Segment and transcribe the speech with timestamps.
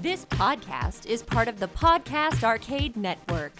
[0.00, 3.52] This podcast is part of the Podcast Arcade Network.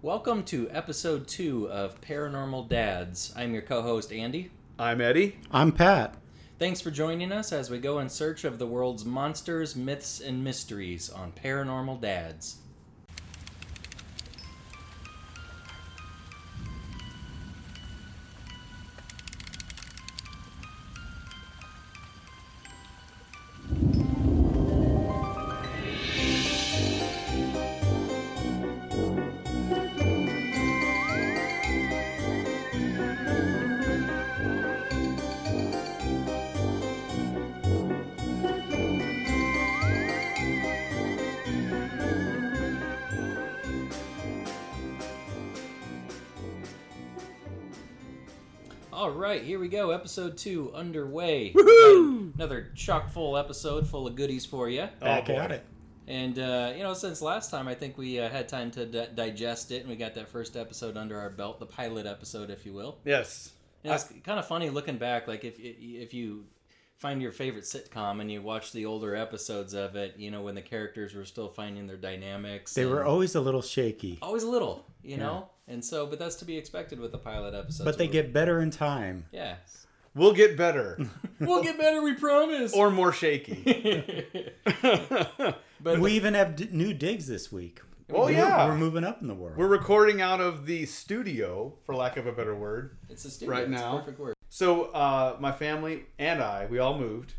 [0.00, 3.34] Welcome to episode two of Paranormal Dads.
[3.36, 4.50] I'm your co host, Andy.
[4.78, 5.36] I'm Eddie.
[5.50, 6.14] I'm Pat.
[6.58, 10.42] Thanks for joining us as we go in search of the world's monsters, myths, and
[10.42, 12.60] mysteries on Paranormal Dads.
[49.64, 49.92] We go.
[49.92, 51.50] Episode two underway.
[51.54, 52.34] Woohoo!
[52.34, 54.86] Another chock full episode full of goodies for you.
[55.00, 55.36] Back boy.
[55.36, 55.64] at it.
[56.06, 59.08] And, uh, you know, since last time, I think we uh, had time to di-
[59.14, 62.66] digest it and we got that first episode under our belt, the pilot episode, if
[62.66, 62.98] you will.
[63.06, 63.54] Yes.
[63.82, 65.26] You know, it's kind of funny looking back.
[65.28, 66.44] Like if if you
[66.98, 70.54] find your favorite sitcom and you watch the older episodes of it, you know when
[70.54, 72.74] the characters were still finding their dynamics.
[72.74, 75.48] They were always a little shaky, always a little, you know.
[75.66, 77.84] And so, but that's to be expected with the pilot episode.
[77.84, 79.26] but they get better in time.
[79.32, 79.56] yeah.
[80.16, 80.96] We'll get better
[81.40, 82.72] we'll get better, we promise.
[82.72, 84.24] or more shaky.
[85.80, 87.80] but We even have d- new digs this week.
[88.12, 88.66] Oh, We're- yeah.
[88.68, 89.56] we're moving up in the world.
[89.56, 92.96] We're recording out of the studio, for lack of a better word.
[93.08, 93.52] it's a studio.
[93.54, 93.98] right it's a now.
[93.98, 94.34] perfect word.
[94.50, 97.34] So, uh, my family and I, we all moved.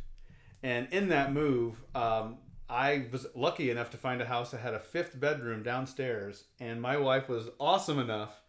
[0.64, 2.38] And in that move, um,
[2.70, 6.46] I was lucky enough to find a house that had a fifth bedroom downstairs.
[6.60, 8.42] And my wife was awesome enough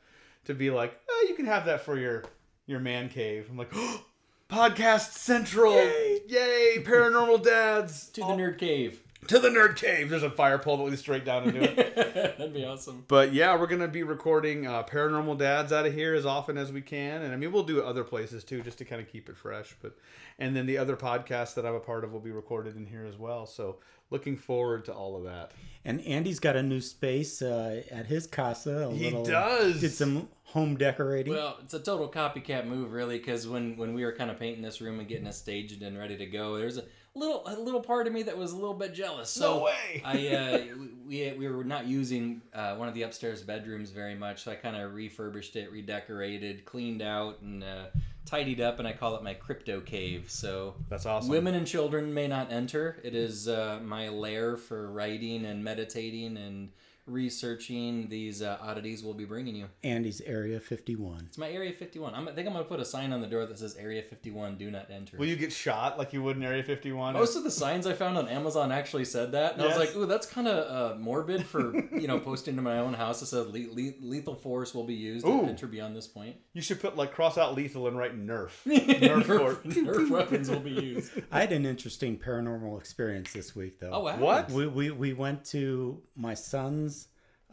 [0.44, 2.24] to be like, oh, you can have that for your,
[2.66, 3.48] your man cave.
[3.50, 4.04] I'm like, oh,
[4.48, 5.74] Podcast Central!
[5.74, 6.78] Yay!
[6.78, 8.08] Paranormal Dads!
[8.10, 9.02] To the nerd cave.
[9.28, 10.08] To the nerd cave.
[10.10, 11.94] There's a fire pole that leads straight down into it.
[12.38, 13.04] That'd be awesome.
[13.08, 16.70] but yeah, we're gonna be recording uh, paranormal dads out of here as often as
[16.72, 19.08] we can, and I mean we'll do it other places too, just to kind of
[19.08, 19.74] keep it fresh.
[19.82, 19.96] But
[20.38, 23.04] and then the other podcasts that I'm a part of will be recorded in here
[23.04, 23.46] as well.
[23.46, 23.78] So
[24.10, 25.50] looking forward to all of that.
[25.84, 28.88] and Andy's got a new space uh, at his casa.
[28.88, 29.80] A He little, does.
[29.80, 31.32] Did some home decorating.
[31.32, 34.62] Well, it's a total copycat move, really, because when, when we were kind of painting
[34.62, 36.84] this room and getting it staged and ready to go, there's a
[37.16, 39.30] little a little part of me that was a little bit jealous.
[39.30, 40.02] So No way.
[40.04, 44.44] I uh, we, we were not using uh, one of the upstairs bedrooms very much,
[44.44, 47.86] so I kind of refurbished it, redecorated, cleaned out, and uh,
[48.24, 50.26] tidied up, and I call it my crypto cave.
[50.30, 51.30] So That's awesome.
[51.30, 52.98] women and children may not enter.
[53.04, 56.70] It is uh, my lair for writing and meditating and
[57.06, 59.66] researching these uh, oddities we'll be bringing you.
[59.82, 61.24] Andy's Area 51.
[61.28, 62.14] It's my Area 51.
[62.14, 64.02] I'm, I think I'm going to put a sign on the door that says Area
[64.02, 65.16] 51, do not enter.
[65.16, 67.14] Will you get shot like you would in Area 51?
[67.14, 69.94] Most of the signs I found on Amazon actually said that, and I was like,
[69.96, 73.26] "Ooh, that's kind of uh, morbid for you know posting to my own house." It
[73.26, 75.42] says le- le- lethal force will be used Ooh.
[75.42, 76.36] to enter beyond this point.
[76.52, 78.50] you should put like cross out lethal and write Nerf.
[78.66, 79.62] Nerf, Nerf.
[79.64, 81.12] Nerf weapons will be used.
[81.30, 83.90] I had an interesting paranormal experience this week, though.
[83.92, 84.16] Oh wow!
[84.18, 84.50] What?
[84.50, 86.95] We, we, we went to my son's,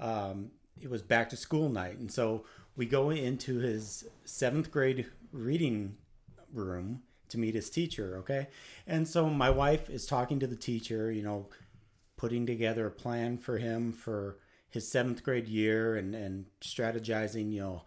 [0.04, 1.98] um, it was back to school night.
[1.98, 2.44] And so
[2.76, 5.96] we go into his seventh grade reading
[6.54, 8.48] room to meet his teacher, okay?
[8.86, 11.48] And so my wife is talking to the teacher, you know,
[12.18, 14.38] putting together a plan for him for
[14.70, 17.84] his seventh grade year and, and strategizing, you know,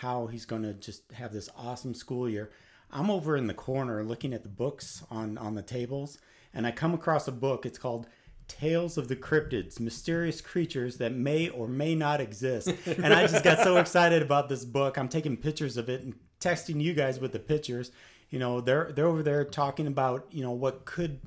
[0.00, 2.50] how he's going to just have this awesome school year.
[2.90, 6.18] I'm over in the corner looking at the books on, on the tables,
[6.54, 7.66] and I come across a book.
[7.66, 8.06] It's called
[8.48, 12.72] Tales of the Cryptids Mysterious Creatures That May or May Not Exist.
[12.86, 14.98] And I just got so excited about this book.
[14.98, 17.92] I'm taking pictures of it and texting you guys with the pictures.
[18.30, 21.20] You know, they're they're over there talking about, you know, what could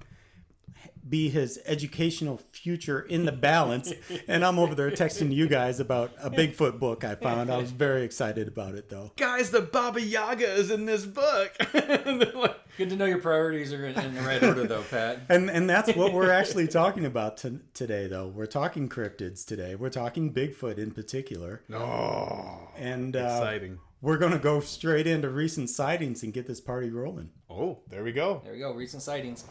[1.08, 3.92] be his educational future in the balance.
[4.28, 7.52] and I'm over there texting you guys about a Bigfoot book I found.
[7.52, 9.12] I was very excited about it though.
[9.18, 11.54] Guys, the Baba Yaga is in this book.
[12.34, 15.20] Like, Good to know your priorities are in, in the right order, though, Pat.
[15.30, 18.28] And and that's what we're actually talking about to, today though.
[18.28, 19.76] We're talking cryptids today.
[19.76, 21.62] We're talking Bigfoot in particular.
[21.74, 23.80] oh, And uh, exciting.
[24.02, 27.30] we're going to go straight into recent sightings and get this party rolling.
[27.50, 28.42] Oh, there we go.
[28.44, 28.72] There we go.
[28.74, 29.44] Recent sightings.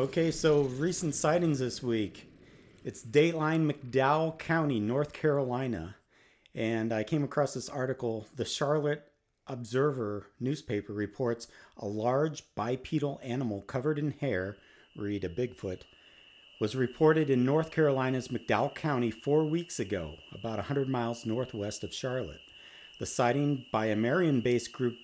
[0.00, 2.26] Okay, so recent sightings this week.
[2.86, 5.94] It's Dateline McDowell County, North Carolina.
[6.54, 8.26] And I came across this article.
[8.34, 9.04] The Charlotte
[9.46, 14.56] Observer newspaper reports a large bipedal animal covered in hair,
[14.96, 15.82] read a Bigfoot,
[16.62, 21.92] was reported in North Carolina's McDowell County four weeks ago, about 100 miles northwest of
[21.92, 22.40] Charlotte.
[22.98, 24.96] The sighting by a Marion based group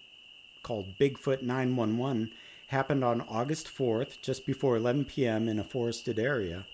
[0.62, 2.31] called Bigfoot 911
[2.68, 6.64] happened on August 4th, just before 11 p.m., in a forested area.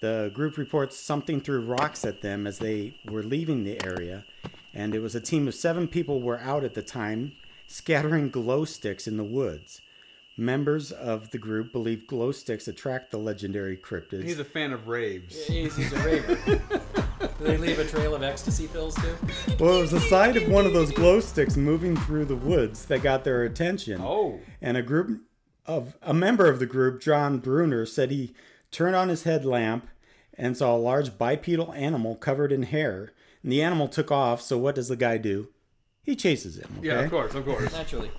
[0.00, 4.24] The group reports something threw rocks at them as they were leaving the area,
[4.74, 7.32] and it was a team of seven people were out at the time,
[7.68, 9.80] scattering glow sticks in the woods.
[10.36, 14.24] Members of the group believe glow sticks attract the legendary cryptids.
[14.24, 15.46] He's a fan of raves.
[15.46, 16.82] He's, he's a raver.
[17.44, 19.14] Do they leave a trail of ecstasy pills too?
[19.60, 22.86] well, it was the sight of one of those glow sticks moving through the woods
[22.86, 24.00] that got their attention.
[24.00, 24.40] Oh.
[24.62, 25.20] And a group
[25.66, 28.34] of a member of the group, John Bruner, said he
[28.70, 29.88] turned on his headlamp
[30.38, 33.12] and saw a large bipedal animal covered in hair.
[33.42, 34.40] And the animal took off.
[34.40, 35.48] So what does the guy do?
[36.02, 36.70] He chases him.
[36.78, 36.88] Okay?
[36.88, 37.72] Yeah, of course, of course.
[37.72, 38.10] Naturally.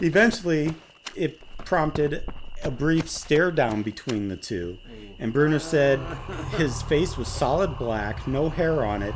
[0.00, 0.76] Eventually,
[1.16, 2.24] it prompted
[2.62, 4.78] a brief stare down between the two.
[5.18, 5.98] And Bruner said
[6.56, 9.14] his face was solid black, no hair on it.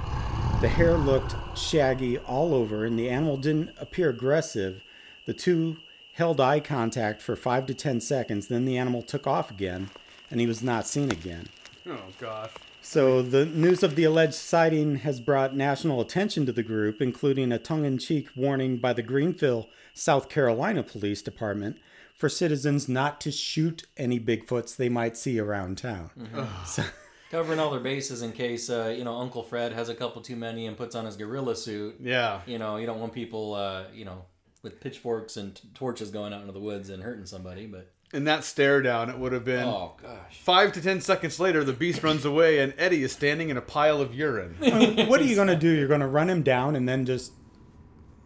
[0.60, 4.82] The hair looked shaggy all over, and the animal didn't appear aggressive.
[5.26, 5.78] The two
[6.14, 9.90] held eye contact for five to ten seconds, then the animal took off again,
[10.30, 11.48] and he was not seen again.
[11.86, 12.50] Oh gosh.
[12.82, 17.50] So the news of the alleged sighting has brought national attention to the group, including
[17.50, 21.78] a tongue-in-cheek warning by the Greenville, South Carolina Police Department
[22.14, 26.10] for citizens not to shoot any Bigfoots they might see around town.
[26.66, 26.82] So,
[27.30, 30.36] Covering all their bases in case uh, you know Uncle Fred has a couple too
[30.36, 31.96] many and puts on his gorilla suit.
[32.00, 32.40] Yeah.
[32.46, 34.26] You know, you don't want people, uh, you know,
[34.62, 37.66] with pitchforks and t- torches going out into the woods and hurting somebody.
[37.66, 41.40] But In that stare down, it would have been oh gosh, five to ten seconds
[41.40, 41.64] later.
[41.64, 44.54] The beast runs away, and Eddie is standing in a pile of urine.
[45.08, 45.70] what are you going to do?
[45.70, 47.32] You're going to run him down and then just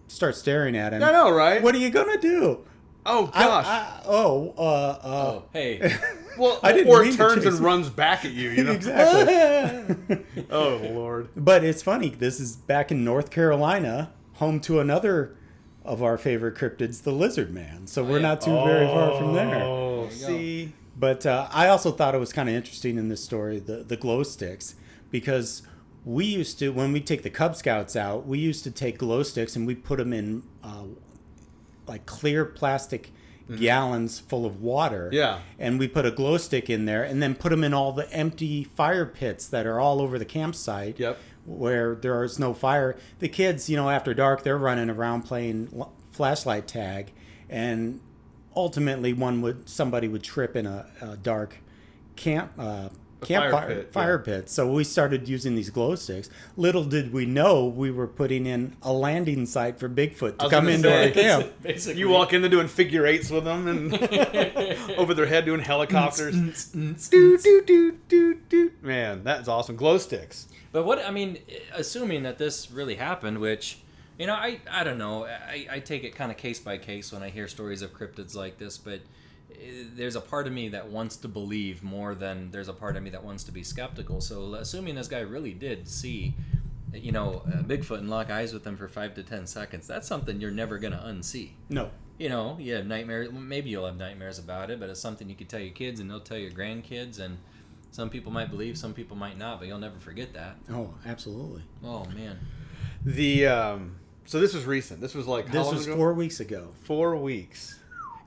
[0.08, 1.02] start staring at him.
[1.02, 1.62] I know, right?
[1.62, 2.66] What are you going to do?
[3.06, 3.64] Oh gosh.
[3.66, 5.96] I- oh, uh, uh, oh hey,
[6.38, 8.50] well, I didn't or mean it to turns and chase- runs back at you.
[8.50, 8.72] You know.
[8.78, 10.24] exactly.
[10.50, 11.28] Oh lord.
[11.36, 12.10] But it's funny.
[12.10, 15.36] This is back in North Carolina, home to another
[15.84, 17.86] of our favorite cryptids, the lizard man.
[17.86, 19.62] So we're not too very far from there.
[19.62, 20.14] Oh, you go.
[20.26, 20.72] see.
[20.96, 23.96] But uh, I also thought it was kind of interesting in this story, the the
[23.96, 24.74] glow sticks,
[25.10, 25.62] because
[26.04, 29.22] we used to when we take the Cub Scouts out, we used to take glow
[29.22, 30.84] sticks and we put them in uh,
[31.88, 33.12] like clear plastic
[33.56, 35.06] gallons full of water.
[35.06, 35.14] Mm-hmm.
[35.14, 35.40] Yeah.
[35.58, 38.10] And we put a glow stick in there and then put them in all the
[38.12, 40.98] empty fire pits that are all over the campsite.
[40.98, 41.18] Yep.
[41.46, 42.98] Where there is no fire.
[43.20, 45.82] The kids, you know, after dark, they're running around playing
[46.12, 47.10] flashlight tag,
[47.48, 48.00] and
[48.54, 51.56] ultimately, one would somebody would trip in a, a dark
[52.16, 52.90] camp uh,
[53.26, 54.34] campfire pit, fire yeah.
[54.34, 54.50] pit.
[54.50, 56.30] So we started using these glow sticks.
[56.56, 60.68] Little did we know we were putting in a landing site for Bigfoot to come
[60.68, 61.52] into say, our camp.
[61.62, 63.94] basically, You walk in there doing figure eights with them and
[64.98, 66.34] over their head doing helicopters.
[66.72, 68.72] do, do, do, do, do.
[68.82, 69.76] Man, that's awesome.
[69.76, 70.48] Glow sticks.
[70.70, 71.38] But what I mean,
[71.74, 73.78] assuming that this really happened, which
[74.18, 77.12] you know, I I don't know, I, I take it kind of case by case
[77.12, 79.00] when I hear stories of cryptids like this, but
[79.94, 83.02] there's a part of me that wants to believe more than there's a part of
[83.02, 84.20] me that wants to be skeptical.
[84.20, 86.34] So assuming this guy really did see,
[86.92, 90.06] you know, uh, Bigfoot and lock eyes with them for five to ten seconds, that's
[90.06, 91.50] something you're never gonna unsee.
[91.68, 91.90] No.
[92.18, 93.30] You know, you have nightmares.
[93.32, 96.10] Maybe you'll have nightmares about it, but it's something you could tell your kids, and
[96.10, 97.38] they'll tell your grandkids, and
[97.92, 100.56] some people might believe, some people might not, but you'll never forget that.
[100.70, 101.62] Oh, absolutely.
[101.84, 102.38] Oh man.
[103.04, 103.96] The um.
[104.24, 105.00] So this was recent.
[105.00, 105.96] This was like how This long was ago?
[105.96, 106.68] four weeks ago.
[106.82, 107.77] Four weeks.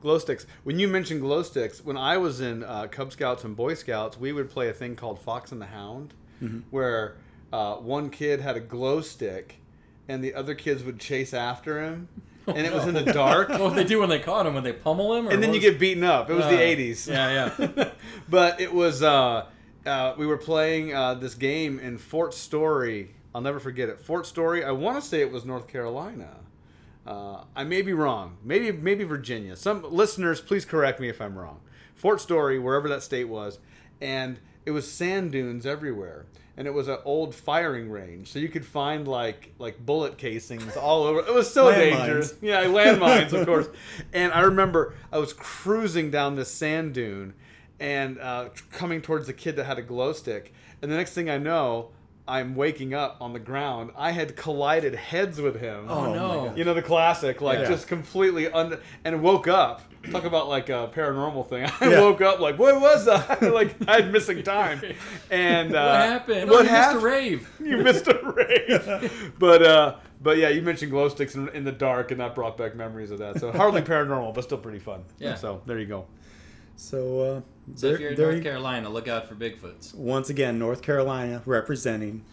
[0.01, 0.46] Glow sticks.
[0.63, 4.17] When you mentioned glow sticks, when I was in uh, Cub Scouts and Boy Scouts,
[4.20, 6.13] we would play a thing called Fox and the Hound,
[6.72, 7.17] where
[7.53, 9.58] uh, one kid had a glow stick,
[10.08, 12.08] and the other kids would chase after him,
[12.48, 13.50] and it was in the dark.
[13.60, 14.55] What they do when they caught him?
[14.55, 15.27] When they pummel him?
[15.27, 16.29] Or and then you was- get beaten up.
[16.29, 17.08] It was Uh, the '80s.
[17.08, 17.91] Yeah, yeah.
[18.29, 19.46] but it was uh,
[19.86, 23.12] uh, we were playing uh, this game in Fort Story.
[23.36, 24.01] I'll never forget it.
[24.01, 24.63] Fort Story.
[24.65, 26.38] I want to say it was North Carolina.
[27.05, 28.38] Uh, I may be wrong.
[28.43, 29.55] Maybe maybe Virginia.
[29.55, 31.62] Some listeners, please correct me if I'm wrong.
[31.96, 33.60] Fort Story, wherever that state was,
[34.00, 36.25] and it was sand dunes everywhere.
[36.58, 40.75] And it was an old firing range, so you could find like like bullet casings
[40.77, 41.20] all over.
[41.22, 41.98] It was so Landmines.
[41.98, 42.34] dangerous.
[42.41, 43.67] Yeah, landmines, of course.
[44.13, 47.34] And I remember I was cruising down this sand dune
[47.79, 50.53] and uh, coming towards the kid that had a glow stick.
[50.81, 51.89] And the next thing I know,
[52.31, 53.91] I'm waking up on the ground.
[53.97, 55.88] I had collided heads with him.
[55.89, 56.55] Oh, my no.
[56.55, 57.67] You know the classic, like Yeah.
[57.67, 59.81] just completely un and woke up.
[60.09, 61.69] Talk about like a paranormal thing.
[61.81, 62.00] I Yeah.
[62.00, 63.41] woke up like, what was that?
[63.53, 64.81] like I had missing time.
[65.29, 66.50] And uh, what happened?
[66.50, 67.03] What oh, you happened?
[67.03, 67.50] Missed a rave.
[67.59, 69.33] you missed a rave.
[69.38, 72.57] but uh, but yeah, you mentioned glow sticks in, in the dark, and that brought
[72.57, 73.41] back memories of that.
[73.41, 75.03] So hardly paranormal, but still pretty fun.
[75.19, 75.35] Yeah.
[75.35, 76.05] So there you go.
[76.81, 77.41] So, uh,
[77.75, 79.93] So there- if you're in North Carolina, look out for Bigfoots.
[79.93, 82.23] once again, North Carolina representing.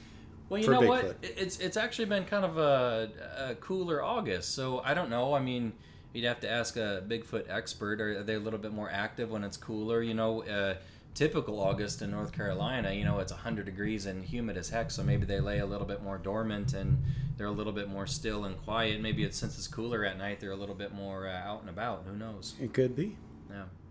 [0.48, 1.04] Well, you know what?
[1.04, 1.14] Bigfoot.
[1.24, 3.10] It- It's it's actually been kind of a,
[3.50, 5.34] a cooler August, so I don't know.
[5.34, 5.74] I mean,
[6.14, 8.00] you'd have to ask a Bigfoot expert.
[8.00, 10.00] Are they a little bit more active when it's cooler?
[10.02, 10.76] You know, uh,
[11.14, 15.02] typical August in North Carolina, you know, it's 100 degrees and humid as heck, so
[15.02, 16.96] maybe they lay a little bit more dormant and
[17.36, 19.00] they're a little bit more still and quiet.
[19.02, 21.68] Maybe it's since it's cooler at night, they're a little bit more uh, out and
[21.68, 22.04] about.
[22.08, 22.54] Who knows?
[22.60, 23.16] It could be.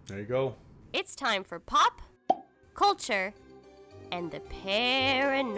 [0.07, 0.15] Yeah.
[0.15, 0.55] There you go.
[0.93, 2.01] It's time for pop,
[2.73, 3.33] culture,
[4.11, 5.57] and the paranormal.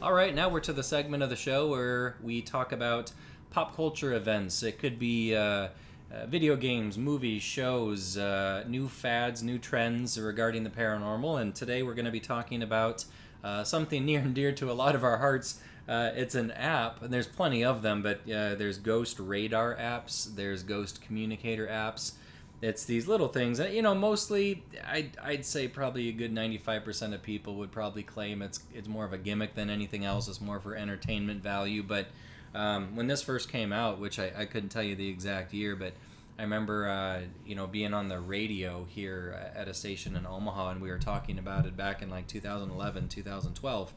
[0.00, 3.12] All right, now we're to the segment of the show where we talk about
[3.50, 4.64] pop culture events.
[4.64, 10.64] It could be uh, uh, video games, movies, shows, uh, new fads, new trends regarding
[10.64, 11.40] the paranormal.
[11.40, 13.04] And today we're going to be talking about
[13.44, 15.60] uh, something near and dear to a lot of our hearts.
[15.88, 20.34] Uh, it's an app, and there's plenty of them, but uh, there's ghost radar apps,
[20.36, 22.12] there's ghost communicator apps.
[22.60, 23.92] It's these little things that you know.
[23.92, 28.60] Mostly, I'd, I'd say probably a good ninety-five percent of people would probably claim it's
[28.72, 30.28] it's more of a gimmick than anything else.
[30.28, 31.82] It's more for entertainment value.
[31.82, 32.06] But
[32.54, 35.74] um, when this first came out, which I, I couldn't tell you the exact year,
[35.74, 35.94] but
[36.38, 40.70] I remember uh, you know being on the radio here at a station in Omaha,
[40.70, 43.92] and we were talking about it back in like 2011, 2012,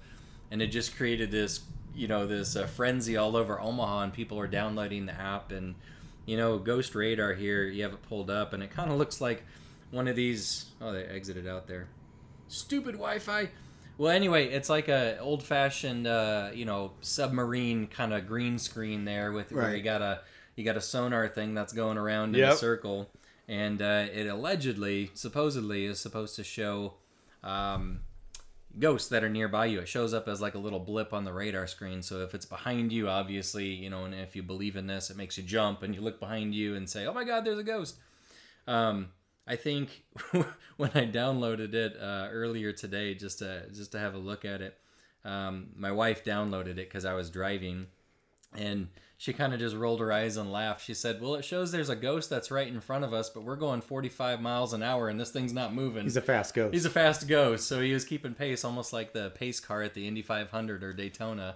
[0.50, 1.62] and it just created this
[1.95, 5.75] you know this uh, frenzy all over Omaha, and people are downloading the app and
[6.25, 9.21] you know, Ghost Radar here, you have it pulled up, and it kind of looks
[9.21, 9.43] like
[9.91, 10.65] one of these.
[10.81, 11.87] Oh, they exited out there.
[12.47, 13.49] Stupid Wi-Fi.
[13.97, 19.31] Well, anyway, it's like a old-fashioned, uh, you know, submarine kind of green screen there
[19.31, 20.21] with where you got a
[20.55, 22.53] you got a sonar thing that's going around in Yep.
[22.53, 23.09] a circle,
[23.47, 26.95] and uh, it allegedly, supposedly, is supposed to show.
[27.43, 27.99] Um,
[28.79, 29.79] ghosts that are nearby you.
[29.79, 32.01] It shows up as like a little blip on the radar screen.
[32.01, 35.17] So if it's behind you, obviously, you know, and if you believe in this, it
[35.17, 37.63] makes you jump and you look behind you and say, "Oh my God, there's a
[37.63, 37.98] ghost."
[38.67, 39.10] Um,
[39.48, 40.03] I think
[40.77, 44.62] when I downloaded it uh, earlier today, just to just to have a look at
[44.62, 44.77] it,
[45.24, 47.88] um, my wife downloaded it because I was driving,
[48.53, 50.84] and she kind of just rolled her eyes and laughed.
[50.86, 53.43] She said, "Well, it shows there's a ghost that's right in front of us, but
[53.43, 56.74] we're going 45 miles an hour and this thing's not moving." He's a fast ghost.
[56.74, 59.93] He's a fast ghost, so he was keeping pace, almost like the pace car at
[59.93, 61.55] the Indy 500 or Daytona.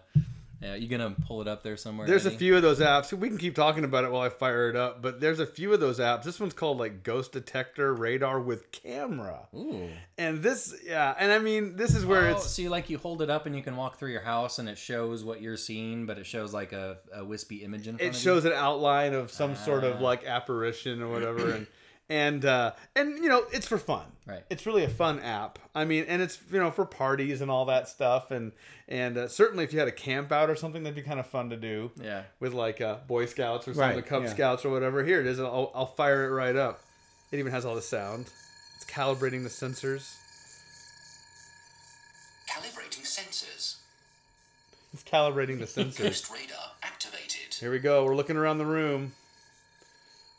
[0.62, 2.06] Yeah, you gonna pull it up there somewhere?
[2.06, 3.14] There's a few of those apps.
[3.14, 5.74] We can keep talking about it while I fire it up, but there's a few
[5.74, 6.24] of those apps.
[6.24, 9.48] This one's called like Ghost Detector Radar with Camera.
[9.56, 9.88] Ooh.
[10.18, 12.98] And this, yeah, and I mean, this is where oh, it's so you like you
[12.98, 15.56] hold it up and you can walk through your house and it shows what you're
[15.56, 19.14] seeing, but it shows like a, a wispy image in front it shows an outline
[19.14, 20.04] of some sort of Ah.
[20.04, 21.68] like apparition or whatever and
[22.10, 24.44] and uh and you know it's for fun Right.
[24.50, 27.66] it's really a fun app i mean and it's you know for parties and all
[27.66, 28.52] that stuff and
[28.88, 31.28] and uh, certainly if you had a camp out or something that'd be kind of
[31.28, 31.92] fun to do.
[32.02, 32.24] Yeah.
[32.40, 34.30] with like uh, boy scouts or some of the cub yeah.
[34.30, 36.82] scouts or whatever here it is I'll, I'll fire it right up
[37.32, 38.26] it even has all the sound
[38.76, 40.16] it's calibrating the sensors
[42.50, 43.76] Calibrating sensors.
[44.94, 47.54] it's calibrating the sensors Ghost radar activated.
[47.60, 49.14] here we go we're looking around the room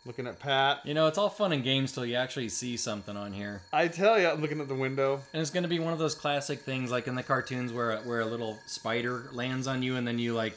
[0.07, 3.17] looking at pat You know, it's all fun and games till you actually see something
[3.17, 3.63] on here.
[3.73, 6.15] i tell you i'm looking at the window And it's gonna be one of those
[6.15, 10.07] classic things like in the cartoons where where a little spider lands on you and
[10.07, 10.57] then you like,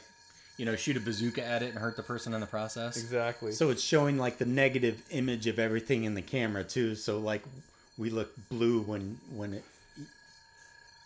[0.56, 2.96] you know, shoot a bazooka at it and hurt the person in the process.
[2.96, 6.94] exactly So it's showing like the negative image of everything in the camera too.
[6.94, 7.42] So like
[7.98, 9.64] we look blue when when it.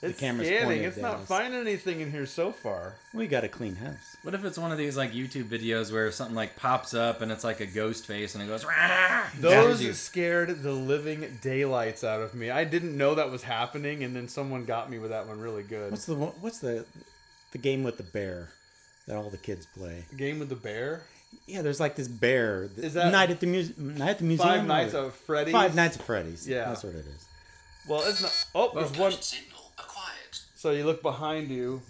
[0.01, 0.85] It's camera's scanning.
[0.85, 2.95] It's not finding anything in here so far.
[3.13, 4.17] We got a clean house.
[4.23, 7.33] What if it's one of these like YouTube videos where something like pops up and
[7.33, 9.93] it's like a ghost face and it goes "Rah!" Those scares you?
[9.95, 12.49] scared the living daylights out of me.
[12.49, 15.65] I didn't know that was happening, and then someone got me with that one really
[15.65, 15.91] good.
[15.91, 16.85] What's the one- what's the
[17.51, 18.51] the game with the bear
[19.09, 20.05] that all the kids play?
[20.17, 21.03] Game with the bear?
[21.47, 22.71] Yeah, there's like this bear.
[22.77, 24.49] Is that night at the muse- night at the museum?
[24.49, 25.53] Five Nights of Freddy's.
[25.53, 26.47] Five Nights at Freddy's.
[26.47, 26.67] Yeah.
[26.67, 27.25] that's what it is.
[27.89, 28.47] Well, it's not.
[28.55, 29.13] Oh, there's oh, one.
[30.63, 30.71] Ghost signal acquired.
[30.71, 31.83] So you look behind you,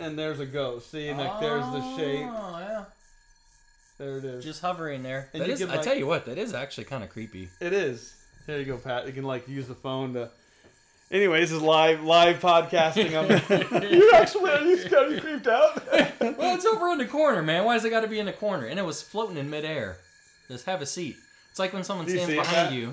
[0.00, 0.90] and there's a ghost.
[0.90, 2.28] See, and like there's the shape.
[2.28, 2.84] Oh, yeah.
[3.98, 4.44] There it is.
[4.44, 5.28] Just hovering there.
[5.32, 7.48] And That you is- can, I tell you what, that is actually kind of creepy.
[7.60, 8.14] It is.
[8.46, 9.06] Here you go, Pat.
[9.06, 10.30] You can like use the phone to.
[11.10, 13.14] Anyway, this is live live podcasting.
[13.14, 13.82] I'm...
[13.92, 15.86] you actually are you, are you creeped out?
[16.20, 17.64] well, it's over in the corner, man.
[17.64, 18.66] Why does it got to be in the corner?
[18.66, 19.96] And it was floating in midair.
[20.48, 21.16] Just have a seat.
[21.50, 22.72] It's like when someone Do you stands behind Pat?
[22.72, 22.92] you.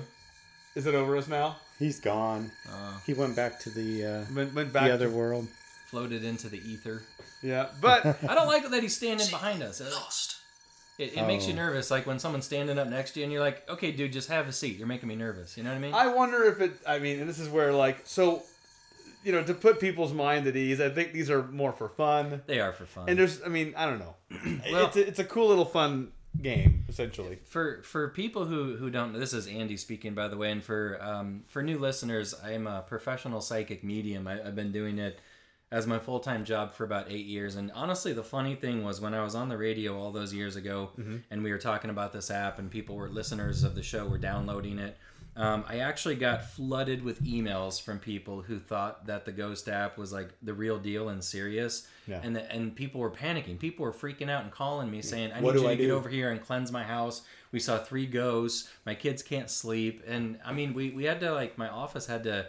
[0.74, 1.56] is it over us now?
[1.78, 2.50] He's gone.
[2.68, 4.84] Uh, He went back to the uh, Went, went back.
[4.84, 5.48] the other to- world.
[5.88, 7.02] floated into the ether.
[7.42, 9.80] yeah, but I don't like that he's standing behind us.
[9.80, 10.36] It, Lost.
[10.98, 11.56] it, it makes you Oh.
[11.56, 11.90] nervous.
[11.90, 14.46] Like when someone's standing up next to you and you're like, okay, dude, just have
[14.48, 14.76] a seat.
[14.78, 15.56] You're making me nervous.
[15.56, 15.94] You know what I mean?
[15.94, 16.72] I wonder if it.
[16.86, 18.42] I mean, this is where like so.
[19.24, 20.80] you know, to put people's mind at ease.
[20.80, 22.42] I think these are more for fun.
[22.46, 23.08] They are for fun.
[23.08, 24.14] And there's, I mean, I don't know.
[24.70, 26.08] Well- it's, a, it's a cool little fun
[26.40, 27.38] game, essentially.
[27.44, 30.62] for for people who who don't know, this is Andy speaking, by the way, and
[30.62, 34.26] for um, for new listeners, I am a professional psychic medium.
[34.26, 35.20] I, I've been doing it
[35.70, 37.56] as my full time job for about eight years.
[37.56, 40.54] And honestly, the funny thing was when I was on the radio all those years
[40.56, 40.90] ago,
[41.30, 44.18] and we were talking about this app, and people were listeners of the show were
[44.18, 44.96] downloading it.
[45.36, 49.98] Um, I actually got flooded with emails from people who thought that the Ghost app
[49.98, 52.20] was like the real deal and serious, Yeah.
[52.22, 53.58] and the, and people were panicking.
[53.58, 55.90] People were freaking out and calling me saying, "I What need you I to get
[55.90, 58.68] over here and cleanse my house." We saw three ghosts.
[58.86, 62.22] My kids can't sleep, and I mean, we we had to like my office had
[62.24, 62.46] to,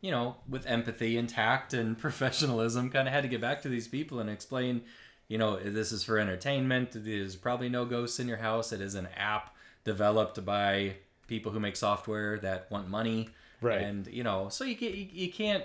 [0.00, 3.68] you know, with empathy and tact and professionalism, kind of had to get back to
[3.68, 4.82] these people and explain,
[5.26, 6.90] you know, this is for entertainment.
[6.94, 8.70] There's probably no ghosts in your house.
[8.72, 10.96] It is an app developed by
[11.28, 13.28] people who make software that want money,
[13.60, 13.82] Right.
[13.82, 15.64] And you know, so you can you, you can't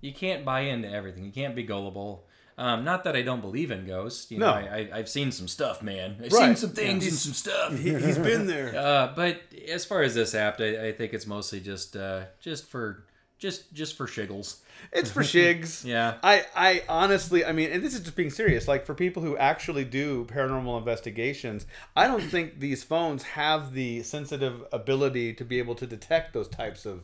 [0.00, 1.24] you can't buy into everything.
[1.24, 2.26] You can't be gullible.
[2.58, 4.30] Um, not that I don't believe in ghosts.
[4.30, 4.52] You know, No.
[4.68, 6.16] I, I, I've seen some stuff, man.
[6.22, 6.46] I've Right.
[6.48, 7.76] seen some things and some stuff.
[7.78, 8.74] he's been there.
[8.76, 12.66] Uh, but as far as this app, I, I think it's mostly just uh, just
[12.68, 13.04] for
[13.42, 14.58] just just for shiggles.
[14.92, 15.84] It's for shigs.
[15.84, 16.14] Yeah.
[16.22, 18.68] I, I honestly, I mean, and this is just being serious.
[18.68, 24.04] Like for people who actually do paranormal investigations, I don't think these phones have the
[24.04, 27.02] sensitive ability to be able to detect those types of.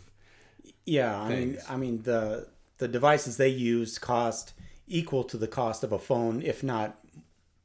[0.86, 1.58] Yeah, I mean.
[1.68, 4.52] I mean the the devices they use cost
[4.86, 6.96] equal to the cost of a phone, if not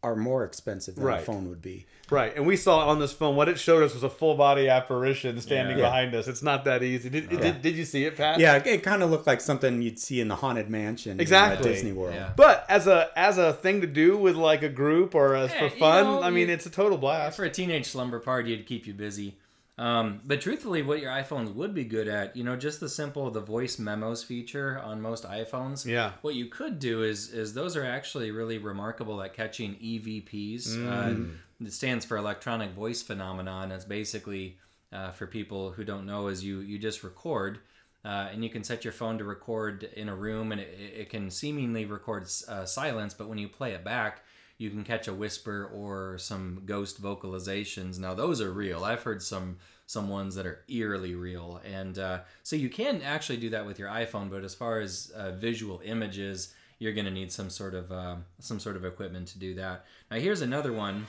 [0.04, 1.22] are more expensive than Right.
[1.22, 1.86] a phone would be.
[2.10, 4.68] Right, and we saw on this phone what it showed us was a full body
[4.70, 5.86] apparition standing Yeah.
[5.86, 6.28] behind us.
[6.28, 7.10] It's not that easy.
[7.10, 8.40] Did, did, did you see it, Pat?
[8.40, 11.18] Yeah, it, it kind of looked like something you'd see in the haunted mansion you
[11.18, 11.70] know, Exactly.
[11.70, 12.14] at Disney World.
[12.14, 12.32] Yeah.
[12.36, 15.60] But as a as a thing to do with like a group or as Yeah,
[15.60, 17.38] for you fun, know, I mean, it's a total blast.
[17.38, 19.36] For a teenage slumber party, it'd keep you busy.
[19.78, 23.30] Um, but truthfully, what your iPhones would be good at, you know, just the simple
[23.32, 25.86] the voice memos feature on most iPhones.
[25.86, 26.12] Yeah.
[26.22, 30.68] What you could do is is those are actually really remarkable at catching EVPs.
[30.68, 31.32] Mm.
[31.32, 33.72] Uh, it stands for electronic voice phenomenon.
[33.72, 34.58] It's basically
[34.92, 37.60] uh, for people who don't know is you you just record.
[38.06, 41.10] Uh, and you can set your phone to record in a room, and it, it
[41.10, 43.14] can seemingly record uh, silence.
[43.14, 44.24] But when you play it back,
[44.58, 48.00] you can catch a whisper or some ghost vocalizations.
[48.00, 48.84] Now those are real.
[48.84, 53.38] I've heard some some ones that are eerily real, and uh, so you can actually
[53.38, 54.30] do that with your iPhone.
[54.30, 58.16] But as far as uh, visual images, you're going to need some sort of uh,
[58.40, 59.86] some sort of equipment to do that.
[60.10, 61.06] Now here's another one.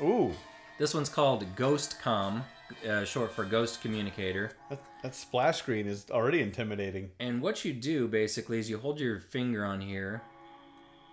[0.00, 0.34] Ooh,
[0.78, 2.42] This one's called GhostCom,
[2.86, 4.50] uh, short for Ghost Communicator.
[4.68, 7.10] that, that splash screen is already intimidating.
[7.18, 10.20] And what you do basically is you hold your finger on here,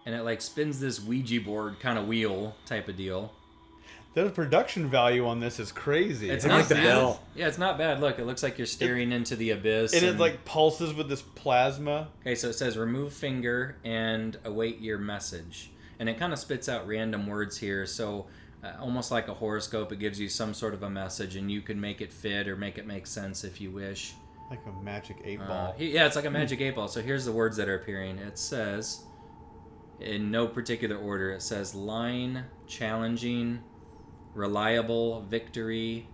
[0.05, 3.33] and it like spins this Ouija board kind of wheel type of deal.
[4.15, 6.29] The production value on this is crazy.
[6.29, 6.83] It's and not like the bad.
[6.83, 7.19] bell.
[7.35, 7.99] Yeah, it's not bad.
[7.99, 9.93] Look, it looks like you're staring into the abyss.
[9.93, 12.09] And it like pulses with this plasma.
[12.21, 16.69] okay, so it says remove finger and await your message, and it kind of spits
[16.69, 17.87] out random words here.
[17.87, 18.27] So
[18.63, 21.61] uh, almost like a horoscope, it gives you some sort of a message, and you
[21.61, 24.13] can make it fit or make it make sense if you wish.
[24.51, 25.75] Like a magic eight Uh, ball.
[25.75, 26.87] he- yeah, it's like a magic eight ball.
[26.87, 28.19] So here's the words that are appearing.
[28.19, 29.01] It says,
[30.03, 33.59] in no particular order, it says line, challenging,
[34.33, 36.07] reliable, victory,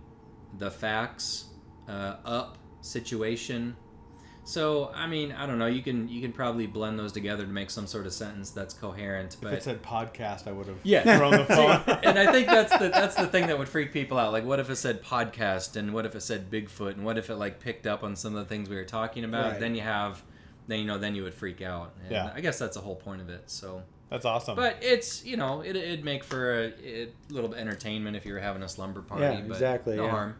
[0.58, 1.46] the facts,
[1.88, 3.76] uh, up, situation.
[4.42, 5.66] So I mean, I don't know.
[5.66, 8.74] You can you can probably blend those together to make some sort of sentence that's
[8.74, 9.36] coherent.
[9.40, 11.18] But if it said podcast, I would have Yeah.
[11.18, 11.82] thrown the phone.
[12.02, 14.32] and I think that's the that's the thing that would freak people out.
[14.32, 17.28] Like, what if it said podcast, and what if it said Bigfoot, and what if
[17.30, 19.52] it like picked up on some of the things we were talking about?
[19.52, 19.60] Right.
[19.60, 20.22] Then you have,
[20.70, 21.92] then you know, then you would freak out.
[22.02, 22.32] And Yeah.
[22.34, 23.50] I guess that's the whole point of it.
[23.50, 24.56] So, That's awesome.
[24.56, 28.24] but it's you know, it, it'd make for a, a little bit of entertainment if
[28.26, 29.22] you were having a slumber party.
[29.24, 30.10] Yeah, but exactly, No yeah.
[30.10, 30.36] harm.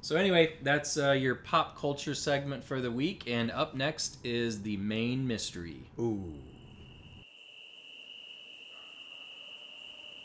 [0.00, 4.62] So anyway, that's uh, your pop culture segment for the week, and up next is
[4.62, 5.82] the main mystery.
[5.98, 6.34] Ooh.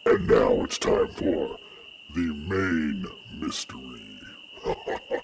[0.05, 1.57] And now it's time for
[2.15, 3.05] the main
[3.39, 4.19] mystery.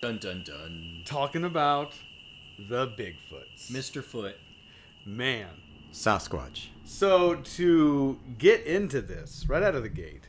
[0.00, 1.02] Dun dun dun.
[1.04, 1.92] Talking about
[2.58, 3.70] the Bigfoots.
[3.70, 4.02] Mr.
[4.02, 4.34] Foot.
[5.04, 5.48] Man.
[5.92, 6.68] Sasquatch.
[6.86, 10.28] So to get into this right out of the gate,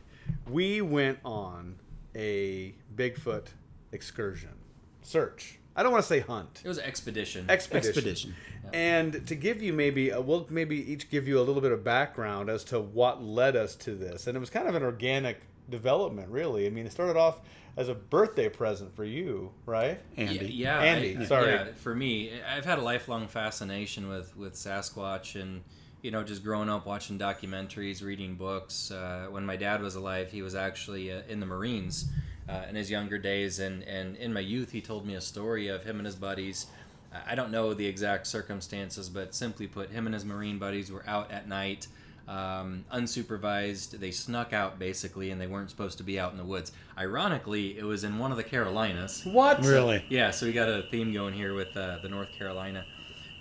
[0.50, 1.78] we went on
[2.14, 3.46] a Bigfoot
[3.94, 4.56] excursion,
[5.04, 5.58] search.
[5.74, 7.50] I don't want to say hunt, It was an expedition.
[7.50, 7.88] expedition.
[7.92, 8.36] Expedition.
[8.74, 11.82] And to give you maybe, uh, we'll maybe each give you a little bit of
[11.82, 15.40] background as to what led us to this, and it was kind of an organic
[15.72, 16.68] development, really.
[16.68, 17.40] I mean, it started off
[17.78, 20.00] as a birthday present for you, right?
[20.18, 20.48] Andy.
[20.54, 21.52] Yeah, Andy, I- sorry.
[21.52, 25.62] Yeah, for me, I've had a lifelong fascination with with Sasquatch, and
[26.02, 28.92] you know, just growing up watching documentaries, reading books.
[28.92, 32.10] Uh, when my dad was alive, he was actually uh, in the Marines,
[32.50, 35.68] uh, in his younger days, and and in my youth, he told me a story
[35.68, 36.68] of him and his buddies.
[37.14, 40.90] I- I don't know the exact circumstances, but simply put, him and his Marine buddies
[40.92, 41.88] were out at night,
[42.28, 44.00] um, unsupervised.
[44.00, 46.72] They snuck out basically, and they weren't supposed to be out in the woods.
[46.98, 49.24] Ironically, it was in one of the Carolinas.
[49.26, 49.64] What?
[49.66, 50.04] Really?
[50.10, 52.86] Yeah, so we got a theme going here with uh, the North Carolina.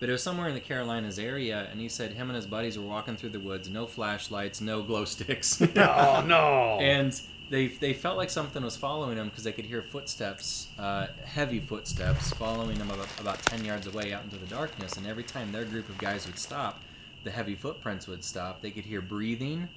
[0.00, 2.78] But it was somewhere in the Carolinas area, and he said him and his buddies
[2.78, 5.60] were walking through the woods, no flashlights, no glow sticks.
[5.76, 6.78] Oh no!
[6.80, 11.08] and they, they felt like something was following them because they could hear footsteps, uh,
[11.24, 14.96] heavy footsteps, following them about, about 10 yards away out into the darkness.
[14.96, 16.80] And every time their group of guys would stop,
[17.24, 18.62] the heavy footprints would stop.
[18.62, 19.68] They could hear breathing.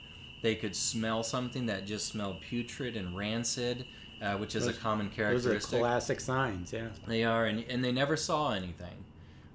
[0.42, 3.86] They could smell something that just smelled putrid and rancid,
[4.22, 5.80] uh, which is a common Those are characteristic.
[5.80, 6.90] classic signs, yeah.
[7.08, 9.06] They are, and, and they never saw anything.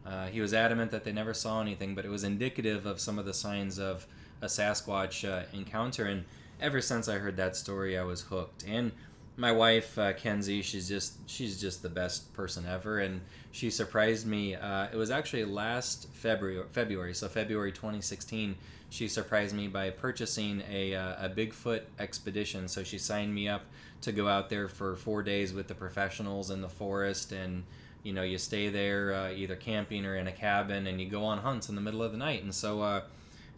[0.07, 3.19] Uh, he was adamant that they never saw anything, but it was indicative of some
[3.19, 4.07] of the signs of
[4.41, 6.07] a Sasquatch uh, encounter.
[6.07, 6.25] And
[6.61, 8.65] ever since I heard that story, I was hooked.
[8.67, 8.93] And
[9.37, 13.21] my wife uh, Kenzie, she's just she's just the best person ever, and
[13.51, 14.55] she surprised me.
[14.55, 18.57] Uh, it was actually last February, February, so February 2016.
[18.91, 22.69] She surprised me by purchasing a, uh, a Bigfoot expedition.
[22.69, 23.63] So she signed me up
[24.01, 27.65] to go out there for four days with the professionals in the forest and
[28.03, 31.25] you know you stay there uh, either camping or in a cabin and you go
[31.25, 33.01] on hunts in the middle of the night and so uh,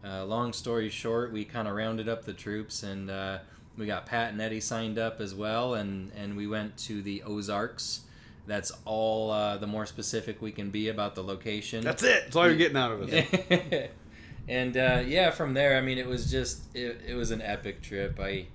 [0.05, 3.38] uh, long story short we kind of rounded up the troops and uh,
[3.76, 7.22] we got pat and eddie signed up as well and and we went to the
[7.22, 8.00] ozarks
[8.50, 12.24] that's all uh, the more specific we can be about the location That's it.
[12.24, 13.92] That's all you're getting out of it.
[14.48, 17.82] and uh, yeah, from there, I mean, it was just it, it was an epic
[17.82, 18.18] trip.
[18.20, 18.46] I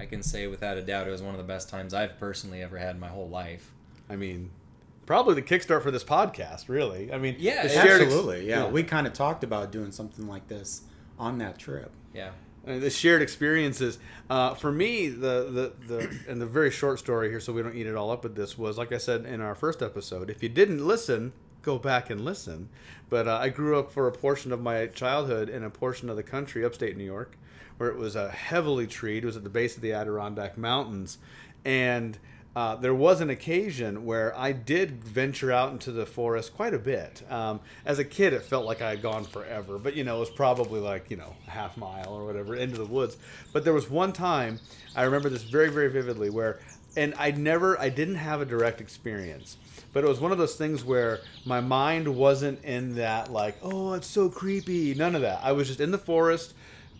[0.00, 2.62] I can say without a doubt it was one of the best times I've personally
[2.62, 3.72] ever had in my whole life.
[4.08, 4.50] I mean,
[5.06, 6.68] probably the kickstart for this podcast.
[6.68, 7.12] Really.
[7.12, 8.68] I mean, Yeah, the it- shared ex- Absolutely, yeah.
[8.68, 10.82] We kind of talked about doing something like this
[11.18, 11.90] on that trip.
[12.14, 12.30] Yeah.
[12.66, 13.98] Uh, the shared experiences.
[14.30, 17.74] Uh, for me, the, the the and the very short story here, so we don't
[17.74, 20.30] eat it all up with this, was like I said in our first episode.
[20.30, 22.68] If you didn't listen, go back and listen.
[23.08, 26.16] But uh, I grew up for a portion of my childhood in a portion of
[26.16, 27.36] the country, upstate New York,
[27.78, 29.24] where it was uh, heavily treed.
[29.24, 31.18] It was at the base of the Adirondack Mountains,
[31.64, 32.16] and
[32.54, 36.78] uh, there was an occasion where I did venture out into the forest quite a
[36.78, 37.22] bit.
[37.30, 40.20] Um, as a kid, it felt like I had gone forever, but you know, it
[40.20, 43.16] was probably like you know a half mile or whatever into the woods.
[43.52, 44.60] But there was one time
[44.94, 46.60] I remember this very very vividly where,
[46.94, 49.56] and I never, I didn't have a direct experience.
[49.94, 53.92] But it was one of those things where my mind wasn't in that like, oh,
[53.94, 54.94] it's so creepy.
[54.94, 55.40] None of that.
[55.42, 56.54] I was just in the forest,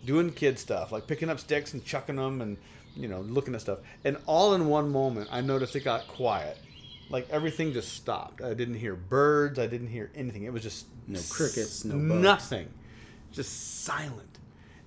[0.05, 2.57] doing kid stuff, like picking up sticks and chucking them and
[2.95, 3.79] you know looking at stuff.
[4.03, 6.57] And all in one moment, I noticed it got quiet.
[7.09, 8.41] Like everything just stopped.
[8.41, 9.59] I didn't hear birds.
[9.59, 10.43] I didn't hear anything.
[10.43, 12.21] It was just No crickets, no bugs.
[12.21, 12.69] nothing,
[13.31, 14.39] just silent.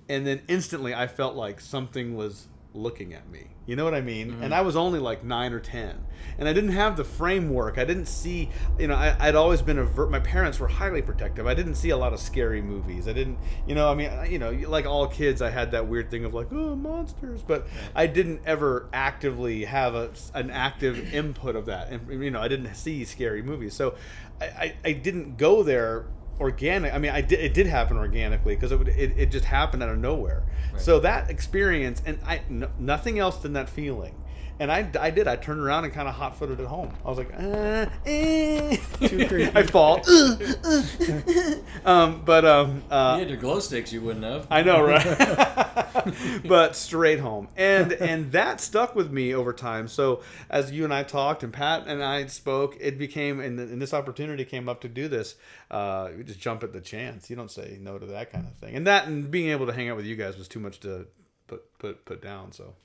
[0.09, 3.47] And then instantly, I felt like something was looking at me.
[3.65, 4.31] You know what I mean?
[4.31, 4.43] Mm-hmm.
[4.43, 6.05] And I was only like nine or ten,
[6.37, 7.77] and I didn't have the framework.
[7.77, 10.09] I didn't see, you know, I, I'd always been avert.
[10.09, 11.45] My parents were highly protective.
[11.47, 13.09] I didn't see a lot of scary movies.
[13.09, 13.37] I didn't,
[13.67, 16.23] you know, I mean, I- you know, like all kids, I had that weird thing
[16.23, 21.65] of like, oh, monsters, but I didn't ever actively have a, an active input of
[21.65, 21.89] that.
[21.89, 23.95] And you know, I didn't see scary movies, so
[24.39, 26.05] I, I, I didn't go there
[26.39, 26.93] organic.
[26.93, 27.39] I mean, I did.
[27.39, 30.43] It did happen organically because it, would- it it just happened out of nowhere.
[30.79, 34.15] So that experience and I n- nothing else than that feeling.
[34.59, 35.27] And I, I did.
[35.27, 36.91] I turned around and kind of hot footed it home.
[37.05, 38.77] I was like, uh, eh.
[38.99, 39.51] Too creepy.
[39.55, 40.01] I fall.
[40.07, 41.89] Uh, uh, uh.
[41.89, 44.47] um, but um, uh, you had your glow sticks, you wouldn't have.
[44.49, 45.77] I know, right?
[46.45, 49.87] but straight home, and and that stuck with me over time.
[49.87, 53.81] So as you and I talked, and Pat and I spoke, it became, and, and
[53.81, 55.35] this opportunity came up to do this.
[55.69, 57.29] Uh, you just jump at the chance.
[57.29, 58.75] You don't say no to that kind of thing.
[58.75, 61.07] And that and being able to hang out with you guys was too much to
[61.47, 62.51] put put put down.
[62.51, 62.75] So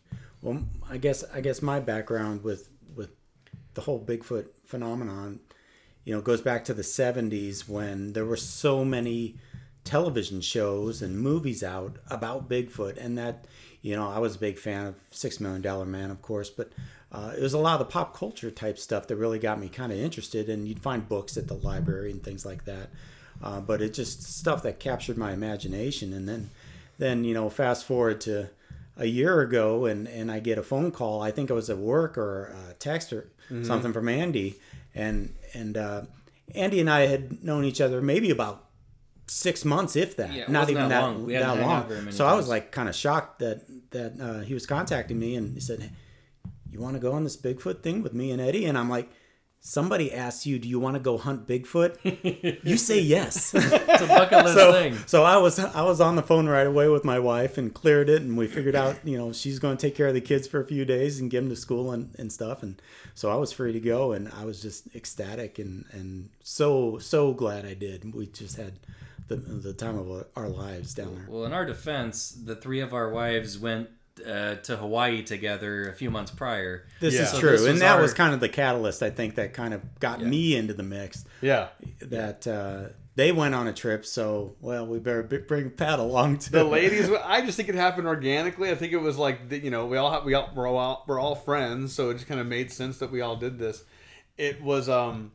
[0.41, 3.11] Well, I guess I guess my background with with
[3.75, 5.41] the whole Bigfoot phenomenon,
[6.05, 9.37] you know, goes back to the '70s when there were so many
[9.85, 13.47] television shows and movies out about Bigfoot, and that
[13.81, 16.73] you know I was a big fan of Six Million Dollar Man, of course, but
[17.11, 19.69] uh, it was a lot of the pop culture type stuff that really got me
[19.69, 22.89] kind of interested, and you'd find books at the library and things like that.
[23.43, 26.51] Uh, but it just stuff that captured my imagination, and then
[26.99, 28.51] then you know fast forward to
[28.97, 31.23] a year ago and, and I get a phone call.
[31.23, 33.31] I think it was at work or a text or
[33.65, 34.59] something from Andy.
[34.95, 36.03] And and uh,
[36.55, 38.67] Andy and I had known each other maybe about
[39.27, 40.33] six months, if that.
[40.33, 41.27] Yeah, Not even that that, long.
[41.27, 42.13] That long.
[42.13, 45.55] So I was like kind of shocked that that uh, he was contacting me and
[45.55, 45.91] he said,
[46.71, 49.11] "You want to go on this Bigfoot thing with me and Eddie?" And I'm like,
[49.63, 51.97] somebody asks you, "Do you want to go hunt Bigfoot?"
[52.65, 53.55] you say yes.
[53.55, 54.99] It's a bucket list so, thing.
[55.07, 58.11] so I was I was on the phone right away with my wife and cleared
[58.11, 60.47] it, and we figured out you know she's going to take care of the kids
[60.47, 62.83] for a few days and get them to school and, and stuff, and
[63.15, 67.33] so I was free to go, and I was just ecstatic and and so so
[67.33, 68.13] glad I did.
[68.15, 68.75] We just had
[69.29, 71.27] the the time of our lives down there.
[71.29, 73.89] Well, in our defense, the three of our wives went
[74.27, 76.87] uh, to Hawaii together a few months prior.
[77.01, 77.23] This Yeah.
[77.23, 79.55] is So true, this and that our- was kind of the catalyst I think that
[79.55, 81.25] kind of got me into the mix.
[81.41, 81.69] Yeah.
[82.01, 86.39] That uh, they went on a trip, so well, we better b- bring Pat along
[86.39, 86.51] too.
[86.51, 88.71] The ladies, I just think it happened organically.
[88.71, 91.05] I think it was like the- you know we all have, we all we're all
[91.07, 93.83] we're all friends, so it just kind of made sense that we all did this.
[94.39, 95.33] It was um,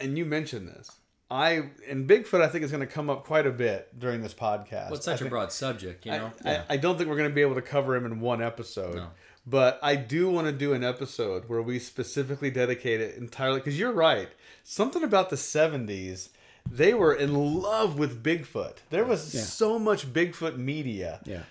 [0.00, 0.90] and you mentioned this.
[1.32, 4.34] I and Bigfoot, I think is going to come up quite a bit during this
[4.34, 4.86] podcast.
[4.86, 6.32] Well, it's such a think- broad subject, you I- know.
[6.44, 8.96] I, I don't think we're going to be able to cover him in one episode.
[8.96, 9.06] No.
[9.46, 13.78] But I do want to do an episode where we specifically dedicate it entirely because
[13.78, 14.28] you're right.
[14.62, 16.28] Something about the 70s,
[16.70, 18.76] they were in love with Bigfoot.
[18.90, 19.40] There was Yeah.
[19.40, 21.20] so much Bigfoot media.
[21.24, 21.42] Yeah.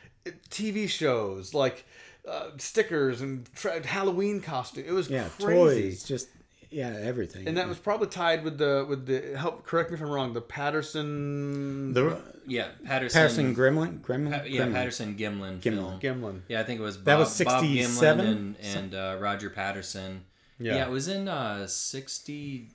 [0.50, 1.84] TV shows like
[2.26, 4.86] uh, stickers and tra- Halloween costume.
[4.88, 5.82] It was yeah, crazy.
[5.89, 6.30] toys, just
[6.71, 7.47] yeah, everything.
[7.47, 9.63] And that was probably tied with the with the help.
[9.63, 10.34] Correct me if I'm wrong.
[10.34, 13.19] The Patterson the Yeah, Patterson.
[13.19, 14.73] Patterson Gremlin, Gremlin, Pa- yeah, Gremlin.
[14.73, 15.62] Patterson Gimlin, Gimlin.
[15.62, 15.99] film.
[15.99, 16.41] Gimlin.
[16.47, 18.25] Yeah, I think it was Bob, That was Bob Gimlin 67?
[18.25, 20.23] and, and uh, Roger Patterson.
[20.60, 20.75] Yeah.
[20.75, 20.86] Yeah.
[20.88, 22.69] it was in uh, 60.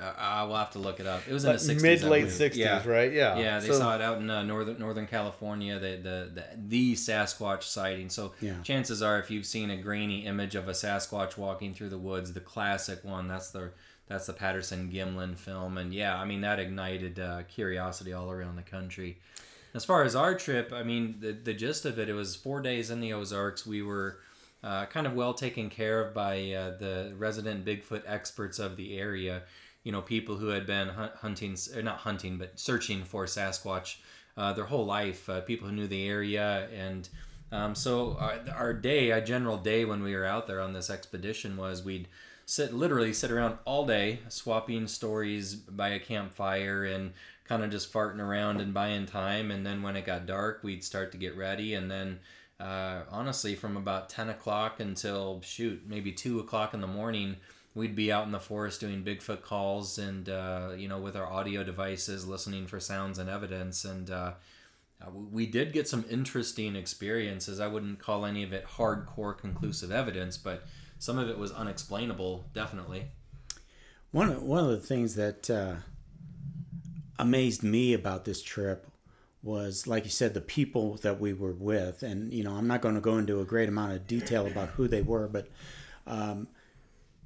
[0.00, 1.22] Uh, I will have to look it up.
[1.28, 1.82] It was in Like the 60s.
[1.82, 2.88] mid late 60s, yeah.
[2.88, 3.12] right?
[3.12, 3.38] Yeah.
[3.38, 5.78] Yeah, they So- saw it out in uh, northern Northern California.
[5.78, 8.08] The, the the the Sasquatch sighting.
[8.08, 8.60] So Yeah.
[8.62, 12.32] chances are, if you've seen a grainy image of a Sasquatch walking through the woods,
[12.32, 13.72] the classic one, that's the
[14.08, 15.78] that's the Patterson Gimlin film.
[15.78, 19.18] And yeah, I mean that ignited uh, curiosity all around the country.
[19.72, 22.60] As far as our trip, I mean the the gist of it, it was four
[22.60, 23.64] days in the Ozarks.
[23.66, 24.18] We were
[24.64, 28.98] uh, kind of well taken care of by uh, the resident Bigfoot experts of the
[28.98, 29.42] area.
[29.82, 33.96] You know, people who had been hunting, or not hunting, but searching for Sasquatch
[34.36, 35.28] uh, their whole life.
[35.28, 37.08] Uh, people who knew the area, and
[37.52, 40.90] um, so our, our day, our general day when we were out there on this
[40.90, 42.08] expedition was we'd
[42.50, 47.12] sit literally sit around all day swapping stories by a campfire and
[47.44, 50.82] kind of just farting around and buying time and then when it got dark we'd
[50.82, 52.18] start to get ready and then
[52.58, 57.36] uh, honestly from about 10 o'clock until shoot maybe 2 o'clock in the morning
[57.74, 61.26] we'd be out in the forest doing bigfoot calls and uh, you know with our
[61.26, 64.32] audio devices listening for sounds and evidence and uh,
[65.02, 67.58] uh, we did get some interesting experiences.
[67.60, 70.64] I wouldn't call any of it hardcore conclusive evidence, but
[70.98, 73.06] some of it was unexplainable, definitely.
[74.10, 75.76] One of, one of the things that uh,
[77.18, 78.86] amazed me about this trip
[79.42, 82.82] was, like you said, the people that we were with, and you know, I'm not
[82.82, 85.48] going to go into a great amount of detail about who they were, but
[86.06, 86.48] um,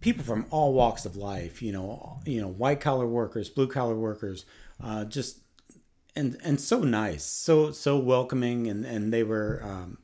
[0.05, 1.63] people from all walks of life.
[1.63, 4.45] You know, you know, white collar workers, blue collar workers,
[4.81, 5.39] uh, just
[6.15, 9.61] and and so nice, so so welcoming, and and they were.
[9.65, 9.99] Um,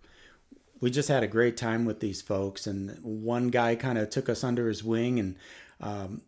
[0.81, 4.31] we just had a great time with these folks, and one guy kind of took
[4.31, 5.37] us under his wing, and
[5.79, 6.23] um,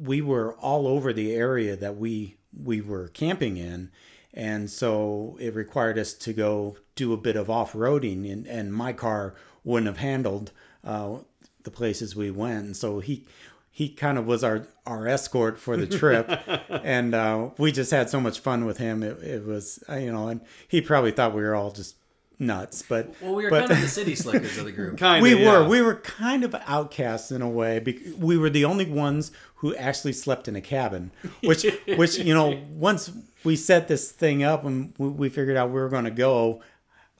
[0.00, 3.90] we were all over the area that we we were camping in,
[4.32, 8.72] and so it required us to go do a bit of off roading, and and
[8.72, 10.52] my car wouldn't have handled
[10.84, 11.18] uh,
[11.66, 13.26] the places we went, and so he
[13.70, 16.30] he kind of was our our escort for the trip,
[16.70, 19.02] and uh, we just had so much fun with him.
[19.02, 21.96] It, it was uh, you know, and he probably thought we were all just
[22.38, 24.98] nuts, but Well, we were but, kind of the city slickers of the group.
[24.98, 25.68] Kind we of, were yeah.
[25.68, 29.74] we were kind of outcasts in a way because we were the only ones who
[29.76, 31.10] actually slept in a cabin
[31.42, 33.10] which which you know once
[33.44, 36.62] we set this thing up and we, we figured out we were going to go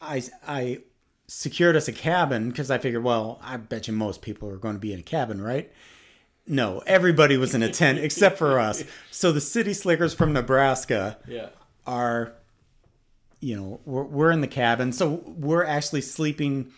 [0.00, 0.78] i i
[1.28, 4.74] secured us a cabin because i figured well i bet you most people are going
[4.74, 5.72] to be in a cabin right
[6.46, 11.18] no everybody was in a tent except for us so the city slickers from nebraska
[11.26, 11.48] Yeah.
[11.86, 12.32] are
[13.40, 16.70] you know we're, we're in the cabin so we're actually sleeping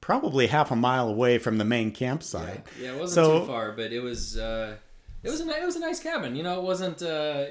[0.00, 3.72] probably half a mile away from the main campsite Yeah, it wasn't So- too far,
[3.72, 4.76] but it was uh,
[5.22, 6.36] it was a it was a nice cabin.
[6.36, 7.46] You know, it wasn't uh,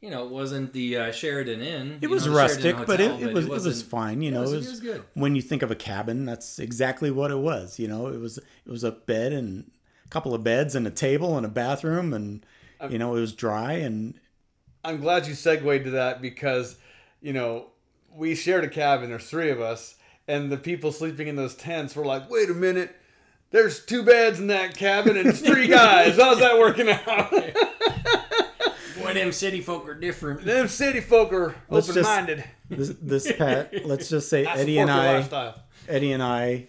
[0.00, 1.98] you know it wasn't the uh, Sheraton Inn.
[2.00, 4.22] it was know, the Sheraton rustic but it, Hotel, it was it wasn't- was fine
[4.22, 5.04] you it know was- it it was, was good.
[5.14, 8.38] when you think of a cabin that's exactly what it was you know it was
[8.38, 9.70] it was a bed and
[10.06, 12.44] a couple of beds and a table and a bathroom and
[12.88, 14.14] you know it was dry and
[14.82, 16.76] I'm glad you segued to that because,
[17.20, 17.66] you know,
[18.14, 19.10] we shared a cabin.
[19.10, 22.54] There's three of us, and the people sleeping in those tents were like, "Wait a
[22.54, 22.96] minute,
[23.50, 26.16] there's two beds in that cabin and it's three guys.
[26.16, 27.30] How's that working out?"
[29.14, 30.44] Boy, them city folk are different.
[30.44, 32.44] Them city folk are open-minded.
[32.68, 35.62] this, this pat let's just say eddie and i lifestyle.
[35.88, 36.68] eddie and i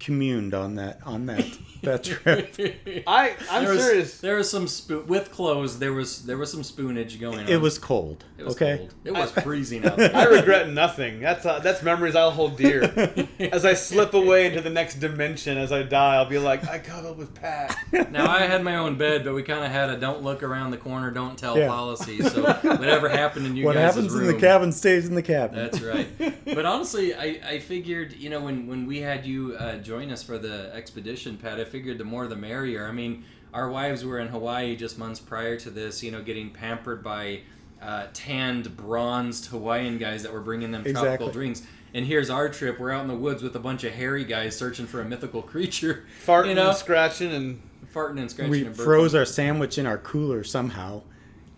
[0.00, 1.44] communed on that on that
[1.82, 2.54] that trip.
[3.06, 4.20] I I'm there was, serious.
[4.20, 5.78] There was some spoon with clothes.
[5.78, 7.48] There was there was some spoonage going on.
[7.48, 8.24] It was cold.
[8.38, 8.78] It was okay.
[8.78, 8.94] cold.
[9.04, 10.14] It was freezing out there.
[10.14, 11.20] I regret nothing.
[11.20, 12.82] That's uh, that's memories I'll hold dear.
[13.38, 16.78] As I slip away into the next dimension, as I die, I'll be like, I
[16.78, 17.76] cuddled with Pat.
[18.10, 20.70] Now I had my own bed, but we kind of had a don't look around
[20.70, 21.68] the corner, don't tell Yeah.
[21.68, 22.22] policy.
[22.22, 25.22] So whatever happened in you What guys' happens room, in the cabin stays in the
[25.22, 25.56] cabin.
[25.56, 26.08] That's right.
[26.44, 30.22] But honestly, I, I figured, you know, when, when we had you uh, join us
[30.22, 32.86] for the expedition, Pat, I figured the more the merrier.
[32.88, 36.50] I mean, our wives were in Hawaii just months prior to this, you know, getting
[36.50, 37.40] pampered by
[37.80, 41.32] uh, tanned, bronzed Hawaiian guys that were bringing them tropical Exactly.
[41.32, 41.62] drinks.
[41.92, 42.80] And here's our trip.
[42.80, 45.42] We're out in the woods with a bunch of hairy guys searching for a mythical
[45.42, 46.04] creature.
[46.26, 47.62] Farting you know, and scratching and
[47.94, 48.84] farting and scratching we and burping.
[48.84, 51.02] froze our sandwich in our cooler somehow.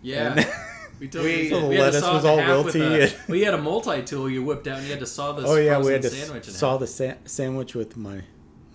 [0.03, 0.43] Yeah.
[0.99, 1.63] And- We totally We- did.
[1.63, 3.15] The We had to lettuce saw was it in all half with wilty a- and-
[3.29, 5.79] We had a multi-tool you whipped out, and you had to saw this oh yeah,
[5.79, 6.79] we had to sandwich saw half.
[6.81, 8.21] the sa- sandwich with my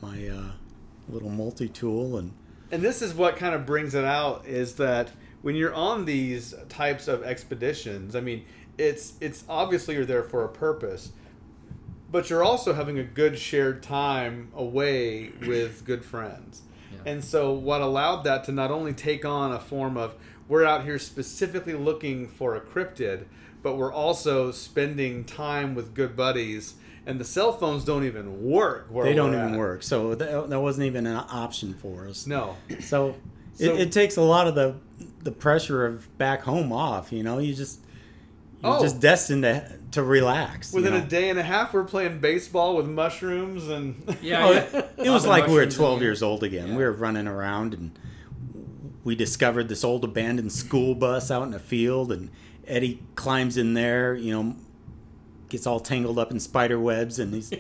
[0.01, 0.43] my uh,
[1.09, 2.33] little multi tool and
[2.71, 5.11] and this is what kind of brings it out is that
[5.43, 8.45] when you're on these types of expeditions, I mean,
[8.79, 11.11] it's it's obviously you're there for a purpose,
[12.11, 16.63] but you're also having a good shared time away with good friends.
[16.93, 17.13] Yeah.
[17.13, 20.15] And so what allowed that to not only take on a form of
[20.49, 23.25] we're out here specifically looking for a cryptid,
[23.63, 26.75] but we're also spending time with good buddies
[27.07, 29.59] and the cell phones don't even work they don't even at.
[29.59, 29.83] work.
[29.83, 32.27] So that, that wasn't even an option for us.
[32.27, 32.57] No.
[32.81, 33.17] So,
[33.55, 34.77] So- it, it takes a lot of the
[35.23, 37.13] the pressure of back home off.
[37.13, 37.79] You know, you just
[38.63, 38.83] you're Oh.
[38.83, 40.73] just destined to to relax.
[40.73, 41.05] you Within know?
[41.05, 44.59] a day and a half, we're playing baseball with mushrooms and Yeah, Oh, yeah.
[44.79, 46.07] it, it was like we were 12 you.
[46.07, 46.69] years old again.
[46.69, 46.77] Yeah.
[46.77, 47.99] We were running around and
[49.05, 52.31] we discovered this old abandoned school bus out in a field and
[52.67, 54.57] Eddie climbs in there, you know,
[55.51, 57.53] gets all tangled up in spider webs and he's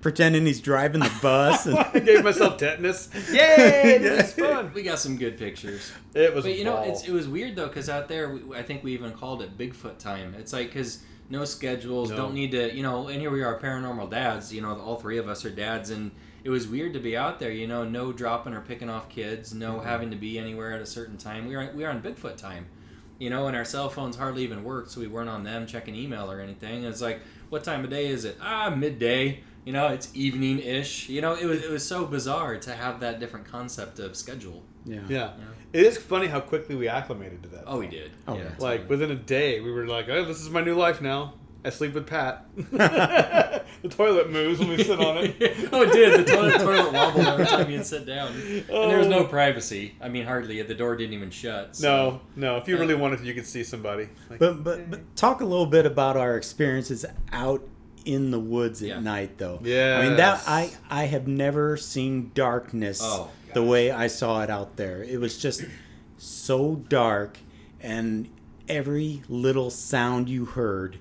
[0.00, 3.08] pretending he's driving the bus and I gave myself tetanus.
[3.32, 3.98] Yay!
[3.98, 4.70] This is fun.
[4.74, 5.92] We got some good pictures.
[6.14, 6.44] It was.
[6.44, 8.92] But you know, it's, it was weird though, because out there, we, I think we
[8.94, 10.34] even called it Bigfoot time.
[10.38, 12.16] It's like because no schedules, No.
[12.16, 13.08] don't need to, you know.
[13.08, 14.52] And here we are, paranormal dads.
[14.52, 16.10] You know, all three of us are dads, and
[16.44, 17.50] it was weird to be out there.
[17.50, 19.86] You know, no dropping or picking off kids, no Mm-hmm.
[19.86, 21.46] having to be anywhere at a certain time.
[21.48, 22.66] We were we were on Bigfoot time.
[23.18, 25.96] You know, and our cell phones hardly even worked, so we weren't on them checking
[25.96, 26.84] email or anything.
[26.84, 28.38] It's like, what time of day is it?
[28.40, 29.42] Ah, midday.
[29.68, 31.10] You know, it's evening ish.
[31.10, 34.62] You know, it was it was so bizarre to have that different concept of schedule.
[34.86, 35.02] yeah.
[35.10, 35.32] yeah.
[35.74, 37.64] It is funny how quickly we acclimated to that.
[37.66, 38.12] Oh, we did.
[38.26, 38.50] Oh, yeah, yeah.
[38.58, 41.34] Like within a day, we were like, "Oh, this is my new life now.
[41.66, 42.46] I sleep with Pat.
[42.56, 45.36] the toilet moves when we sit on it.
[45.70, 46.24] oh, it did.
[46.24, 48.32] The toilet, toilet wobbled every time you sit down.
[48.32, 49.26] And there was no oh.
[49.26, 49.96] privacy.
[50.00, 50.62] I mean, hardly.
[50.62, 51.76] The door didn't even shut.
[51.76, 52.56] so- No, no.
[52.56, 54.08] If you really wanted to, you could see somebody.
[54.30, 57.68] Like, But, but but talk a little bit about our experiences out
[58.08, 59.00] in the woods at Yeah.
[59.00, 59.58] night though.
[59.60, 64.50] I mean that I I have never seen darkness Oh, the way I saw it
[64.50, 65.02] out there.
[65.04, 65.64] It was just
[66.16, 67.38] so dark
[67.80, 68.28] and
[68.68, 70.96] every little sound you heard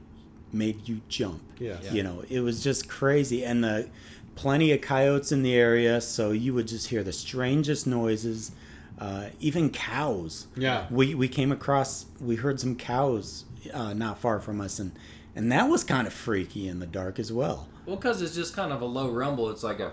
[0.53, 1.41] made you jump.
[1.59, 1.83] Yes.
[1.85, 1.91] Yeah.
[1.93, 3.89] You know, it was just crazy and the
[4.35, 8.51] plenty of coyotes in the area so you would just hear the strangest noises
[8.99, 10.85] uh, even cows Yeah.
[10.91, 14.91] we we came across we heard some cows uh, not far from us and
[15.37, 18.53] and that was kind of freaky in the dark as well Well, because it's just
[18.55, 19.49] kind of a low rumble.
[19.49, 19.91] It's like a.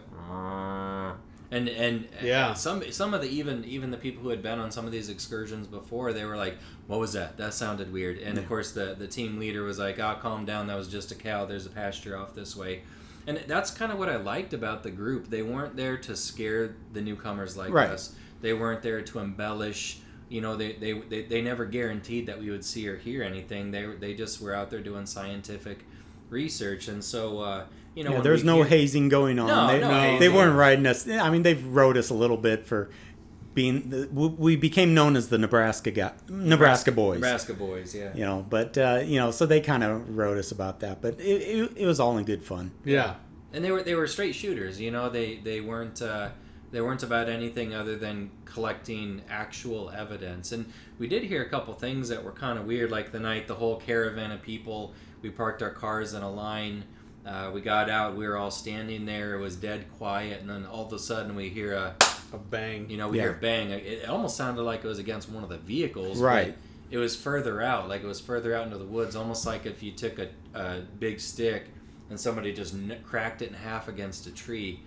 [1.50, 2.48] And and Yeah.
[2.48, 4.92] and some some of the even even the people who had been on some of
[4.92, 6.56] these excursions before they were like,
[6.88, 7.36] "What was that?
[7.36, 10.66] That sounded weird." And of course the the team leader was like, "Ah, calm down.
[10.66, 11.44] That was just a cow.
[11.44, 12.82] There's a pasture off this way."
[13.26, 15.30] And that's kind of what I liked about the group.
[15.30, 17.88] They weren't there to scare the newcomers like Right.
[17.90, 18.14] us.
[18.40, 20.00] They weren't there to embellish.
[20.28, 23.70] You know, they, they, they, they never guaranteed that we would see or hear anything.
[23.70, 25.84] They they just were out there doing scientific
[26.30, 29.66] research, and so uh, you know, yeah, when there's no hear- hazing going on No,
[29.68, 32.90] they, no they weren't riding us i mean they've rode us a little bit for
[33.54, 38.10] being the, we we became known as the nebraska guy, nebraska boys Nebraska boys, yeah.
[38.12, 41.20] you know but uh, you know so they kind of wrote us about that but
[41.20, 43.14] it, it, it was all in good fun Yeah.
[43.52, 44.80] and they were they were straight shooters.
[44.80, 46.30] You know, they they weren't uh,
[46.74, 50.50] they weren't about anything other than collecting actual evidence.
[50.50, 50.66] And
[50.98, 53.54] we did hear a couple things that were kind of weird, like the night the
[53.54, 54.92] whole caravan of people.
[55.22, 56.82] We parked our cars in a line.
[57.24, 58.16] Uh, we got out.
[58.16, 59.34] We were all standing there.
[59.34, 61.94] It was dead quiet, and then all of a sudden we hear a
[62.32, 62.90] A bang.
[62.90, 63.22] you know we Yeah.
[63.24, 63.70] hear a bang.
[63.70, 66.18] It, it almost sounded like it was against one of the vehicles.
[66.20, 66.56] Right.
[66.90, 69.82] It was further out, like it was further out into the woods, almost like if
[69.82, 71.66] you took a, a big stick
[72.10, 74.80] and somebody just n- cracked it in half against a tree.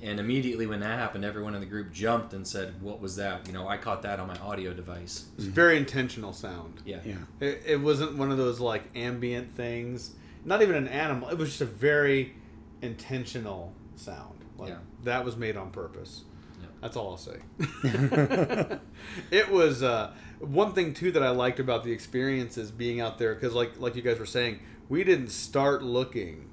[0.00, 3.46] And immediately when that happened, everyone in the group jumped and said, "What was that?"
[3.48, 5.24] You know, I caught that on my audio device.
[5.32, 6.82] It was very intentional sound.
[6.84, 7.00] Yeah.
[7.04, 10.12] yeah It, it wasn't one of those like ambient things.
[10.44, 11.28] Not even an animal.
[11.30, 12.34] It was just a very
[12.80, 14.44] intentional sound.
[14.56, 14.78] Like Yeah.
[15.04, 16.22] that was made on purpose.
[16.60, 16.68] Yeah.
[16.80, 17.38] That's all I'll say.
[19.32, 23.18] it was uh, one thing too that I liked about the experience is being out
[23.18, 26.48] there because, like like you guys were saying, we didn't start looking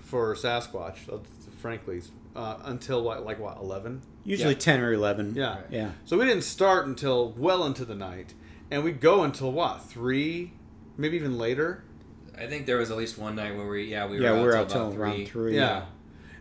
[0.00, 1.18] for Sasquatch, uh,
[1.60, 2.00] frankly,
[2.36, 4.02] uh, until what like what eleven.
[4.24, 4.58] Usually Yeah.
[4.58, 5.34] 10 or 11.
[5.34, 5.56] Yeah.
[5.70, 5.90] Yeah.
[6.04, 8.34] So we didn't start until well into the night,
[8.70, 10.52] and we'd go until what three,
[10.98, 11.84] maybe even later.
[12.36, 14.42] I think there was at least one night where we, yeah, we were Yeah, out
[14.42, 15.26] we're till out till about around three.
[15.26, 15.56] 3.
[15.56, 15.86] Yeah.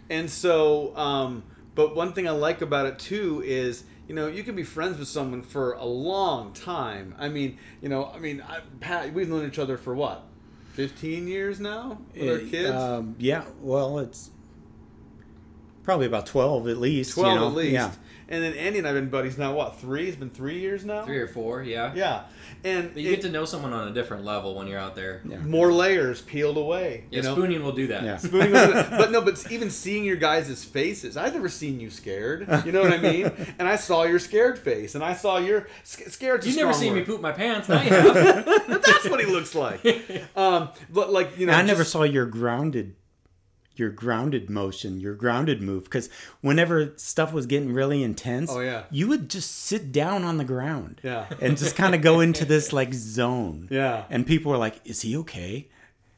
[0.09, 1.43] And so, um,
[1.75, 4.99] but one thing I like about it too is, you know, you can be friends
[4.99, 7.15] with someone for a long time.
[7.17, 10.23] I mean, you know, I mean, I, Pat, we've known each other for what,
[10.73, 12.69] fifteen years now with our kids.
[12.75, 14.29] Um, yeah, well, it's
[15.87, 17.15] probably about 12 at least.
[17.15, 17.47] you Twelve know?
[17.47, 17.71] at least.
[17.71, 17.91] Yeah.
[18.29, 19.53] And then Andy and I've been buddies now.
[19.53, 20.09] What three?
[20.09, 21.05] It's been three years now.
[21.05, 21.93] Three or four, yeah.
[21.95, 22.23] Yeah.
[22.65, 24.95] And But you it- get to know someone on a different level when you're out
[24.95, 25.21] there.
[25.25, 25.37] Yeah.
[25.37, 27.05] more layers peeled away.
[27.09, 27.35] Yeah, you know?
[27.35, 28.03] spooning will do that.
[28.03, 28.17] Yeah.
[28.17, 32.49] Spooning was- but no, but even seeing your guys' faces, I've never seen you scared.
[32.65, 33.31] You know what I mean?
[33.59, 36.43] And I saw your scared face, and I saw your scared.
[36.45, 37.69] You've never seen me poop my pants.
[37.69, 38.45] Now you have.
[38.67, 39.79] That's what he looks like.
[40.35, 42.93] Um, but like you know, I never just- saw your grounded
[43.79, 46.09] your grounded motion, your grounded move because
[46.41, 48.83] whenever stuff was getting really intense, Oh, yeah.
[48.91, 51.01] you would just sit down on the ground.
[51.03, 51.25] Yeah.
[51.41, 53.67] And just kind of go into this like zone.
[53.71, 54.05] Yeah.
[54.09, 55.67] And people were like, "Is he okay?"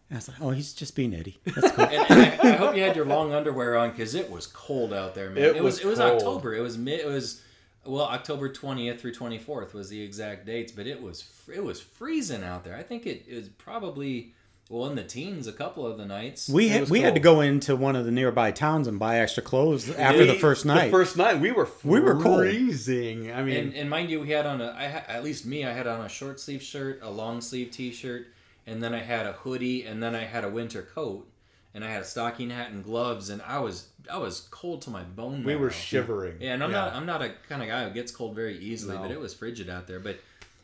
[0.09, 1.85] And I was like, "Oh, he's just being Eddie." That's cool.
[1.85, 4.93] and, and I, I hope you had your long underwear on because it was cold
[4.93, 5.43] out there, man.
[5.43, 5.99] It It, was, was it was.
[5.99, 6.55] October.
[6.55, 6.99] It was mid.
[7.01, 7.41] It was
[7.85, 11.79] well October twentieth through twenty fourth was the exact dates, but it was it was
[11.81, 12.75] freezing out there.
[12.75, 14.33] I think it is probably
[14.69, 16.47] well in the teens a couple of the nights.
[16.47, 19.17] we had, was we had to go into one of the nearby towns and buy
[19.19, 20.85] extra clothes after the first night.
[20.85, 22.39] The first night we were We were cold.
[22.39, 23.31] freezing.
[23.31, 25.65] I mean, and, and mind you, we had on a I ha- at least me
[25.65, 28.27] I had on a short sleeve shirt, a long sleeve t shirt,
[28.67, 31.27] and then I had a hoodie, and then I had a winter coat,
[31.73, 34.89] and I had a stocking hat and gloves, and I was I was cold to
[34.91, 35.39] my bone.
[35.43, 35.59] we marrow.
[35.61, 36.37] were shivering.
[36.39, 38.95] Yeah, and I'm not I'm not a kind of guy who gets cold very easily,
[38.95, 39.01] No.
[39.01, 39.99] but it was frigid out there.
[39.99, 40.19] But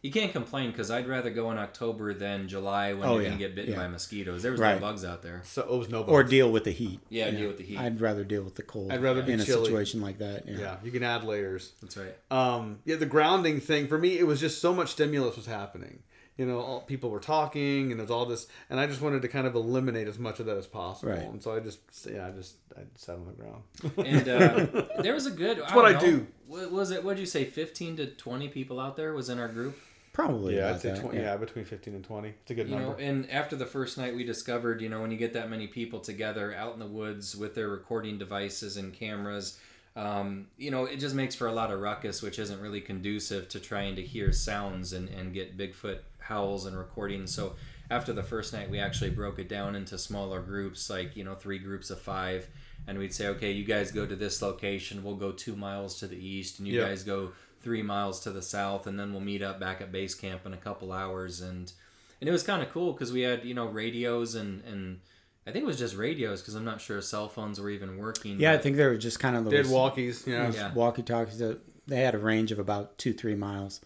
[0.05, 3.29] you can't complain because I'd rather go in October than July when Oh, you're yeah,
[3.29, 3.79] gonna get bitten yeah.
[3.79, 4.43] by mosquitoes.
[4.43, 4.75] There was Right.
[4.75, 5.41] no bugs out there.
[5.45, 6.03] So it was no.
[6.03, 6.99] or deal with the heat.
[7.09, 7.79] Yeah, deal with the heat.
[7.79, 8.91] I'd rather deal with the cold.
[8.91, 10.47] I'd rather be in a situation like that.
[10.47, 10.59] Yeah.
[10.59, 11.71] Yeah, you can add layers.
[11.81, 12.15] That's right.
[12.29, 16.03] um, yeah, the grounding thing for me, it was just so much stimulus was happening.
[16.37, 19.29] You know, all, people were talking, and there's all this, and I just wanted to
[19.29, 21.13] kind of eliminate as much of that as possible.
[21.13, 21.21] Right.
[21.21, 21.79] And so I just,
[22.11, 23.63] yeah, I just, I sat on the ground.
[24.05, 25.59] And uh, there was a good.
[25.59, 26.27] That's what I do.
[26.45, 27.03] What was it?
[27.05, 27.45] What did you say?
[27.45, 29.77] Fifteen to twenty people out there was in our group.
[30.15, 30.55] Probably.
[30.55, 31.35] yeah, I'd say 20, yeah.
[31.35, 32.29] between fifteen and twenty.
[32.41, 32.89] It's a good You number.
[32.91, 35.67] know, and after the first night, we discovered, you know, when you get that many
[35.67, 39.59] people together out in the woods with their recording devices and cameras,
[39.97, 43.49] um, you know, it just makes for a lot of ruckus, which isn't really conducive
[43.49, 47.33] to trying to hear sounds and, and get Bigfoot howls and recordings.
[47.33, 47.55] So
[47.91, 51.35] after the first night, we actually broke it down into smaller groups, like, you know,
[51.35, 52.47] three groups of five.
[52.87, 55.03] And we'd say, okay, you guys go to this location.
[55.03, 56.87] We'll go two miles to the east, and you Yeah.
[56.87, 57.31] guys go
[57.65, 60.53] three miles to the south, and then we'll meet up back at base camp in
[60.53, 61.41] a couple hours.
[61.41, 61.73] And
[62.21, 65.01] and it was kind of cool because we had you know radios and and
[65.47, 68.39] I think it was just radios because I'm not sure cell phones were even working.
[68.39, 70.51] Yeah, I think they were just kind of Did those walkies, yeah.
[70.51, 70.73] Yeah.
[70.73, 71.41] walkie talkies
[71.87, 73.81] they had a range of about two, three miles.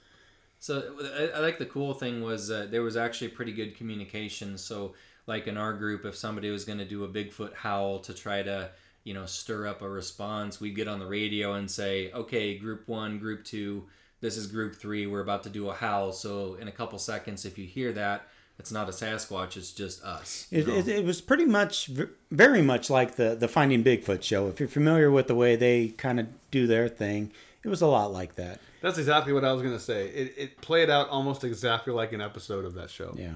[0.60, 4.58] So I, I like the cool thing was uh, there was actually pretty good communication.
[4.58, 4.94] So
[5.26, 8.42] like in our group, if somebody was going to do a Bigfoot howl to try
[8.44, 8.72] to
[9.04, 12.88] you know stir up a response, we'd get on the radio and say, okay, group
[12.88, 13.86] one, group two,
[14.22, 16.12] this is group three, we're about to do a howl.
[16.12, 18.24] So in a couple seconds, if you hear that,
[18.60, 20.48] it's not a Sasquatch, it's just us.
[20.52, 21.90] It, it, it was pretty much,
[22.30, 24.48] very much like the the Finding Bigfoot show.
[24.48, 27.32] If you're familiar with the way they kind of do their thing,
[27.64, 28.60] it was a lot like that.
[28.82, 30.08] That's exactly what I was gonna say.
[30.10, 33.16] It, it played out almost exactly like an episode of that show.
[33.18, 33.36] Yeah,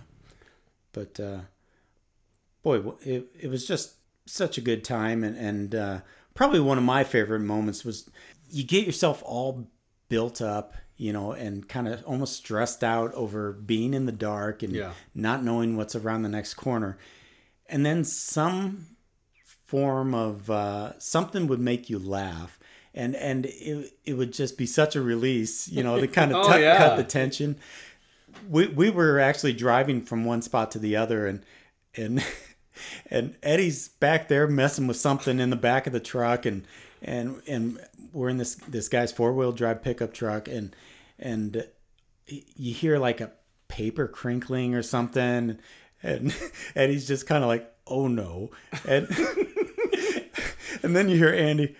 [0.91, 1.39] but uh,
[2.61, 3.93] boy, it it was just
[4.25, 5.99] such a good time, and and uh,
[6.33, 8.09] probably one of my favorite moments was
[8.49, 9.67] you get yourself all
[10.09, 14.61] built up, you know, and kind of almost stressed out over being in the dark
[14.63, 14.93] and Yeah.
[15.15, 16.97] not knowing what's around the next corner,
[17.67, 18.87] and then some
[19.65, 22.59] form of uh, something would make you laugh.
[22.95, 26.37] And, and it, it would just be such a release, you know, to kind of
[26.45, 26.77] Oh, yeah.
[26.77, 27.57] cut the tension
[28.49, 31.43] we we were actually driving from one spot to the other and
[31.95, 32.23] and
[33.09, 36.65] and Eddie's back there messing with something in the back of the truck and
[37.01, 37.79] and and
[38.11, 40.75] we're in this this guy's four-wheel drive pickup truck and
[41.19, 41.65] and
[42.27, 43.31] you hear like a
[43.67, 45.57] paper crinkling or something.
[46.01, 46.35] And
[46.75, 48.51] Eddie's just kind of like oh no.
[48.87, 49.07] And
[50.83, 51.75] and then you hear Andy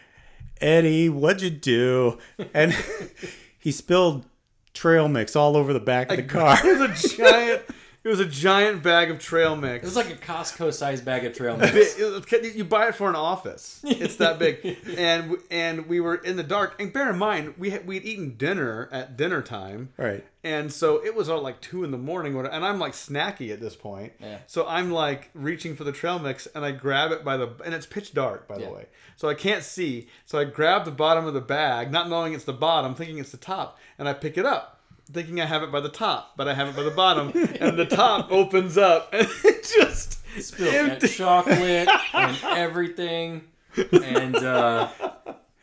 [0.60, 2.18] Eddie what'd you do?
[2.54, 2.76] And
[3.60, 4.26] he spilled
[4.74, 6.58] trail mix all over the back of the car.
[6.62, 7.64] There's a giant.
[8.04, 9.84] It was a giant bag of trail mix.
[9.84, 11.97] It was like a Costco sized bag of trail mix.
[11.97, 13.80] you buy it for an office.
[13.86, 16.82] It's that big, and and we were in the dark.
[16.82, 20.26] And bear in mind, we had, we'd eaten dinner at dinner time, Right.
[20.43, 22.36] and so it was all like two in the morning.
[22.38, 24.12] And I'm like snacky at this point.
[24.20, 24.39] Yeah.
[24.47, 27.74] So I'm like reaching for the trail mix, and I grab it by the and
[27.74, 28.66] it's pitch dark by Yeah.
[28.66, 28.86] the way,
[29.16, 30.10] so I can't see.
[30.26, 33.32] So I grab the bottom of the bag, not knowing it's the bottom, thinking it's
[33.32, 34.73] the top, and I pick it up.
[35.12, 37.78] Thinking I have it by the top, but I have it by the bottom, and
[37.78, 41.08] the top opens up, and it just Spilled empty.
[41.08, 43.43] that chocolate and everything.
[43.91, 44.88] And uh,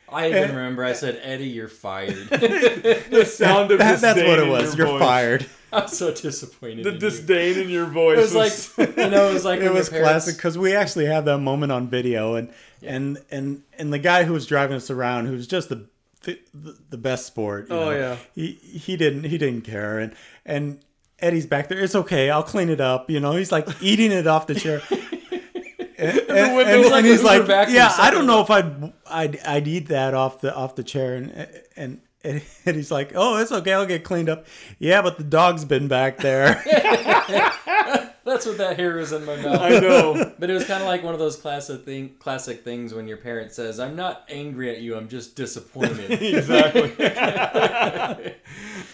[0.09, 2.29] I even remember I said, Eddie, you're fired.
[2.29, 4.77] the sound of That, that's what it was.
[4.77, 5.07] your You're voice.
[5.09, 5.47] fired.
[5.73, 6.85] I'm so disappointed.
[6.85, 7.01] The in you.
[7.01, 8.19] disdain in your voice.
[8.19, 11.07] It was like, you know, it was like it was parents- classic because we actually
[11.07, 14.91] have that moment on video, and and and and the guy who was driving us
[14.91, 15.87] around, who was just the
[16.23, 16.39] the,
[16.91, 17.69] the best sport.
[17.71, 18.17] you Oh, know, yeah.
[18.35, 20.15] he he didn't he didn't care, and
[20.45, 20.81] and
[21.19, 21.79] Eddie's back there.
[21.81, 23.11] It's okay, I'll clean it up.
[23.11, 24.83] You know, he's like eating it off the chair.
[26.03, 29.69] And, and- and- like and he's like, yeah, I don't know if I'd, I'd I'd
[29.69, 31.31] eat that off the off the chair, and
[31.77, 34.47] and and he's like, oh, it's okay, I'll get cleaned up.
[34.79, 36.55] Yeah, but the dog's been back there.
[38.25, 39.61] That's what that hair was in my mouth.
[39.61, 40.33] I know.
[40.39, 43.17] But it was kind of like one of those classic thing, classic things when your
[43.17, 44.97] parent says, "I'm not angry at you.
[44.97, 46.93] I'm just disappointed." exactly.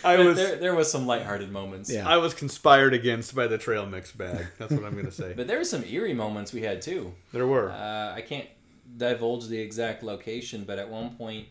[0.05, 1.91] I But was there, there was some lighthearted moments.
[1.93, 2.09] Yeah.
[2.09, 4.47] I was conspired against by the trail mix bag.
[4.59, 5.33] That's what I'm gonna say.
[5.35, 7.13] But there were some eerie moments we had too.
[7.33, 7.71] there were.
[7.71, 8.49] Uh, I can't
[8.97, 11.49] divulge the exact location, but at one point,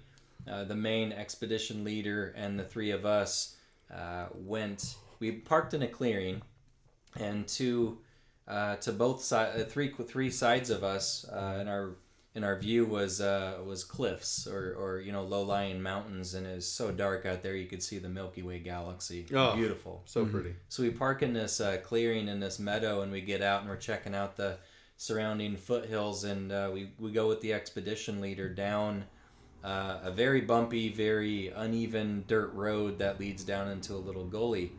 [0.49, 3.55] uh, the main expedition leader and the three of us
[3.93, 4.95] uh, went.
[5.19, 6.41] We parked in a clearing,
[7.19, 7.99] and to
[8.47, 11.95] uh, to both sides, uh, three three sides of us, uh, in our
[12.35, 16.45] in our view was uh, was cliffs or, or you know low lying mountains, and
[16.45, 19.25] it was so dark out there you could see the Milky Way galaxy.
[19.33, 19.55] Oh.
[19.55, 20.03] Beautiful.
[20.05, 20.55] so pretty.
[20.69, 23.69] So we park in this uh, clearing in this meadow, and we get out and
[23.69, 24.57] we're checking out the
[24.97, 29.05] surrounding foothills, and uh, we we go with the expedition leader down
[29.65, 34.73] uh, a very bumpy, very uneven dirt road that leads down into a little gully.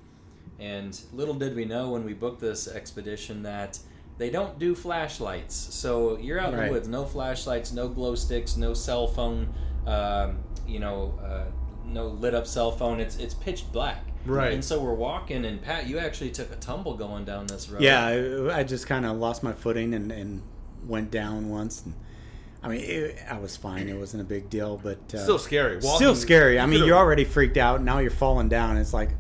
[0.59, 3.79] And little did we know when we booked this expedition that
[4.19, 5.55] they don't do flashlights.
[5.55, 6.67] So you're out in Right.
[6.69, 9.53] the woods, no flashlights, no glow sticks, no cell phone,
[9.87, 11.45] um, you know, uh,
[11.85, 12.99] no lit up cell phone.
[13.01, 14.05] It's it's pitch black.
[14.25, 14.53] Right.
[14.55, 17.81] And so we're walking, and Pat, you actually took a tumble going down this road.
[17.83, 20.43] Yeah, I, I just kind of lost my footing and, and
[20.85, 21.85] went down once.
[21.85, 21.95] And,
[22.61, 23.89] I mean, it, I was fine.
[23.89, 25.81] It wasn't a big deal, but uh, Still scary.
[25.81, 26.59] still scary.
[26.59, 27.83] I mean, you're already freaked out.
[27.85, 28.79] Now you're falling down.
[28.79, 29.11] It's like,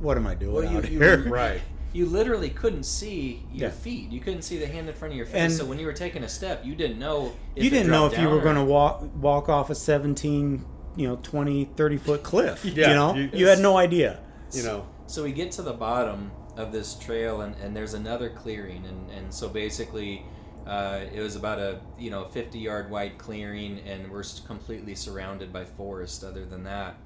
[0.00, 1.18] what am I doing Well, you- out you- here?
[1.28, 1.60] right.
[1.92, 3.74] You literally couldn't see your Yeah.
[3.74, 4.10] feet.
[4.10, 5.34] You couldn't see the hand in front of your face.
[5.34, 7.32] And- so when you were taking a step, you didn't know.
[7.54, 10.64] If you didn't know if you were going to walk walk off a 17,
[10.96, 12.64] you know, 20, 30 foot cliff.
[12.64, 14.20] Yeah, you know, you- you, had no idea.
[14.52, 14.86] You know.
[15.06, 19.10] So we get to the bottom of this trail, and, and there's another clearing, and,
[19.10, 20.24] and so basically,
[20.66, 25.52] uh, it was about a you know 50 yard wide clearing, and we're completely surrounded
[25.52, 26.24] by forest.
[26.24, 26.96] Other than that,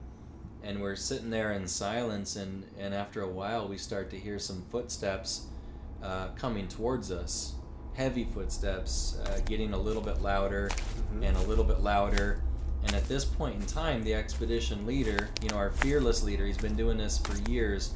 [0.63, 4.39] and we're sitting there in silence, and and after a while, we start to hear
[4.39, 5.47] some footsteps
[6.03, 7.55] uh, coming towards us.
[7.95, 10.71] Heavy footsteps, uh, getting a little bit louder
[11.23, 12.43] and a little bit louder.
[12.85, 16.57] And at this point in time, the expedition leader, you know, our fearless leader, he's
[16.57, 17.93] been doing this for years.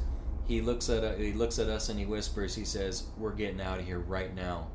[0.47, 2.55] He looks at uh, he looks at us and he whispers.
[2.55, 4.67] He says, "We're getting out of here right now."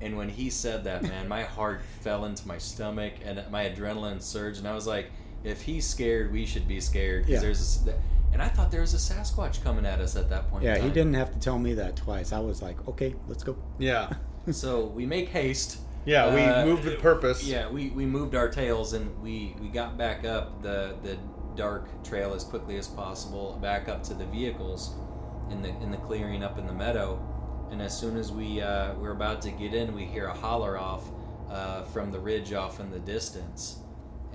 [0.00, 4.22] And when he said that, man, my heart fell into my stomach and my adrenaline
[4.22, 4.58] surged.
[4.60, 5.10] And I was like,
[5.44, 7.40] "If he's scared, we should be scared." 'cause Yeah.
[7.40, 7.94] there's a,
[8.32, 10.64] and I thought there was a Sasquatch coming at us at that point.
[10.64, 12.32] in Yeah, he didn't have to tell me that twice.
[12.32, 13.56] I was like, okay, let's go.
[13.78, 14.10] Yeah.
[14.50, 15.76] So we make haste.
[16.06, 16.34] Yeah.
[16.34, 17.44] We Uh, moved with purpose.
[17.44, 21.18] Yeah, we, we moved our tails and we, we got back up the, the
[21.54, 24.94] dark trail as quickly as possible, back up to the vehicles
[25.50, 27.20] in the in the clearing up in the meadow.
[27.70, 30.78] And as soon as we uh, we're about to get in, we hear a holler
[30.78, 31.04] off
[31.50, 33.80] uh, from the ridge off in the distance.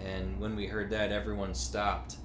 [0.05, 2.17] And when we heard that, everyone stopped,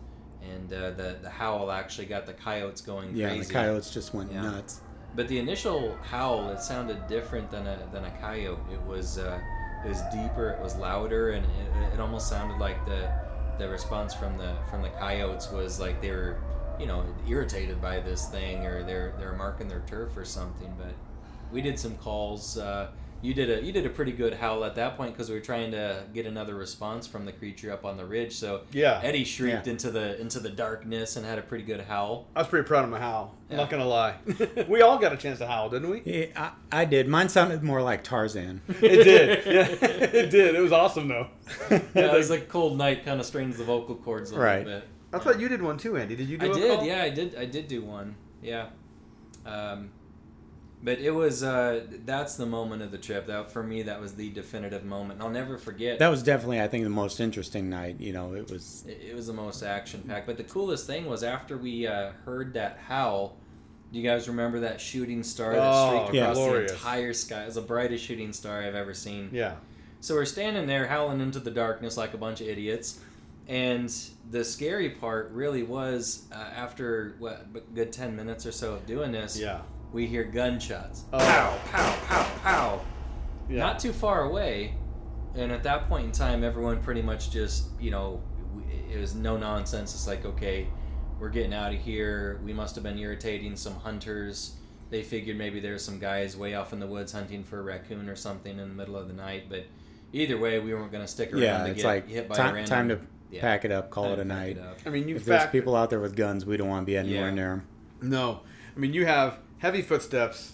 [0.42, 3.46] and uh, the the howl actually got the coyotes going Yeah, crazy.
[3.48, 4.42] the coyotes just went Yeah.
[4.42, 4.80] nuts.
[5.14, 8.60] But the initial howl, it sounded different than a than a coyote.
[8.72, 9.40] It was uh,
[9.84, 13.10] it was deeper, it was louder, and it, it almost sounded like the
[13.58, 16.38] the response from the from the coyotes was like they were
[16.78, 20.72] you know irritated by this thing or they're they're marking their turf or something.
[20.78, 20.94] But
[21.52, 22.58] we did some calls.
[22.58, 22.88] Uh,
[23.20, 25.40] you did a you did a pretty good howl at that point because we were
[25.44, 28.34] trying to get another response from the creature up on the ridge.
[28.36, 29.00] So Yeah.
[29.02, 29.72] Eddie shrieked Yeah.
[29.72, 32.26] into the into the darkness and had a pretty good howl.
[32.36, 33.34] I was pretty proud of my howl.
[33.50, 33.56] Yeah.
[33.56, 34.14] Not gonna lie.
[34.68, 36.02] we all got a chance to howl, didn't we?
[36.04, 36.26] Yeah,
[36.70, 37.08] I, I did.
[37.08, 38.60] Mine sounded more like Tarzan.
[38.68, 39.46] It did.
[39.46, 39.66] Yeah.
[39.88, 40.54] it did.
[40.54, 41.26] It was awesome though.
[41.70, 44.64] Yeah, it was like cold night kind of strains the vocal cords a Right.
[44.64, 44.88] little bit.
[45.12, 46.14] I thought you did one too, Andy.
[46.14, 46.86] Did you do I a did, call?
[46.86, 47.34] yeah, I did.
[47.36, 48.14] I did do one.
[48.42, 48.66] Yeah.
[49.46, 49.90] Um,
[50.82, 53.26] But it was uh, that's the moment of the trip.
[53.26, 55.20] That for me, that was the definitive moment.
[55.20, 55.98] I'll never forget.
[55.98, 57.98] That was definitely, I think, the most interesting night.
[57.98, 58.84] You know, it was.
[58.86, 60.26] It it was the most action packed.
[60.26, 63.36] But the coolest thing was after we uh, heard that howl.
[63.92, 66.22] Do you guys remember that shooting star that Oh, streaked yeah.
[66.24, 66.70] across glorious.
[66.72, 67.42] the entire sky?
[67.42, 69.30] It was the brightest shooting star I've ever seen.
[69.32, 69.56] Yeah.
[70.00, 73.00] So we're standing there howling into the darkness like a bunch of idiots.
[73.48, 73.90] And
[74.30, 78.86] the scary part really was uh, after what a good 10 minutes or so of
[78.86, 79.62] doing this, Yeah.
[79.92, 81.04] We hear gunshots.
[81.12, 81.18] Oh.
[81.18, 82.80] Pow, pow, pow, pow.
[83.48, 83.58] Yeah.
[83.60, 84.74] Not too far away.
[85.34, 88.20] And at that point in time, everyone pretty much just, you know,
[88.90, 89.94] it was no nonsense.
[89.94, 90.66] It's like, okay,
[91.18, 92.40] we're getting out of here.
[92.44, 94.56] We must have been irritating some hunters.
[94.90, 98.08] They figured maybe there's some guys way off in the woods hunting for a raccoon
[98.08, 99.44] or something in the middle of the night.
[99.48, 99.66] But
[100.12, 102.34] either way, we weren't going to stick around Yeah, to it's get like hit by
[102.34, 102.70] a time, random.
[102.70, 104.56] time to yeah, pack it up, call it a night.
[104.56, 104.62] it.
[104.86, 106.96] I mean, you If there's people out there with guns, we don't want to be
[106.96, 107.34] anywhere Yeah.
[107.34, 107.66] near them.
[108.10, 108.40] No,
[108.74, 110.52] I mean you have heavy footsteps.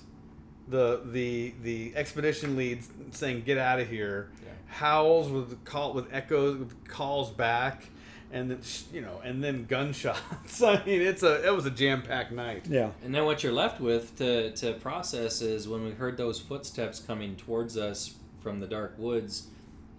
[0.69, 4.31] The the the expedition leads saying get out of here.
[4.43, 4.51] Yeah.
[4.67, 7.85] Howls with call with echoes with calls back,
[8.33, 8.61] and then
[8.93, 10.63] you know and then gunshots.
[10.63, 12.67] I mean it's a it was a jam packed night.
[12.69, 12.91] Yeah.
[13.05, 16.99] And then what you're left with to, to process is when we heard those footsteps
[16.99, 19.49] coming towards us from the dark woods,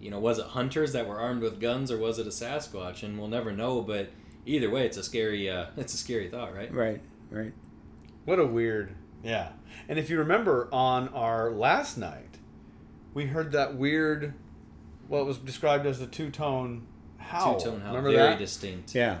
[0.00, 3.02] you know, was it hunters that were armed with guns or was it a Sasquatch?
[3.02, 4.10] And we'll never know, but
[4.46, 6.72] either way, it's a scary, uh, it's a scary thought, right?
[6.72, 7.00] Right.
[7.30, 7.52] Right.
[8.26, 9.52] What a weird yeah.
[9.88, 12.38] And if you remember on our last night,
[13.14, 14.34] we heard that weird,
[15.08, 16.86] what was described as the two tone
[17.18, 17.58] howl.
[17.58, 18.38] Two tone howl, Remember very that?
[18.38, 18.94] distinct.
[18.94, 19.18] Yeah.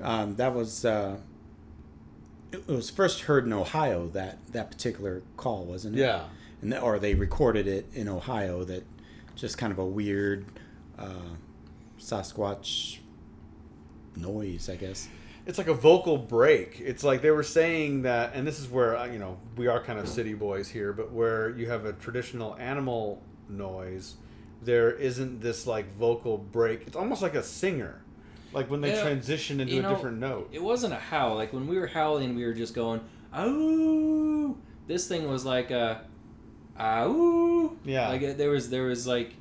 [0.00, 0.84] Um, that was.
[0.84, 1.18] Uh,
[2.52, 6.00] it it was first heard in Ohio that that particular call, wasn't it?
[6.00, 6.24] Yeah.
[6.62, 8.64] And th- or they recorded it in Ohio.
[8.64, 8.84] That
[9.34, 10.46] just kind of a weird
[10.98, 11.34] uh,
[11.98, 12.98] Sasquatch
[14.16, 15.08] noise, I guess.
[15.46, 16.80] It's like a vocal break.
[16.80, 19.82] It's like they were saying that, and this is where uh, you know we are
[19.82, 24.14] kind of city boys here, but where you have a traditional animal noise,
[24.62, 26.86] there isn't this like vocal break.
[26.86, 28.02] It's almost like a singer,
[28.52, 30.48] like when they Yeah, transition into a know, different note.
[30.52, 31.34] It wasn't a howl.
[31.36, 33.00] Like when we were howling, we were just going,
[33.34, 36.06] "Ow!" This thing was like a,
[36.78, 38.08] "Ow!" Yeah.
[38.08, 39.34] Like there was there was like,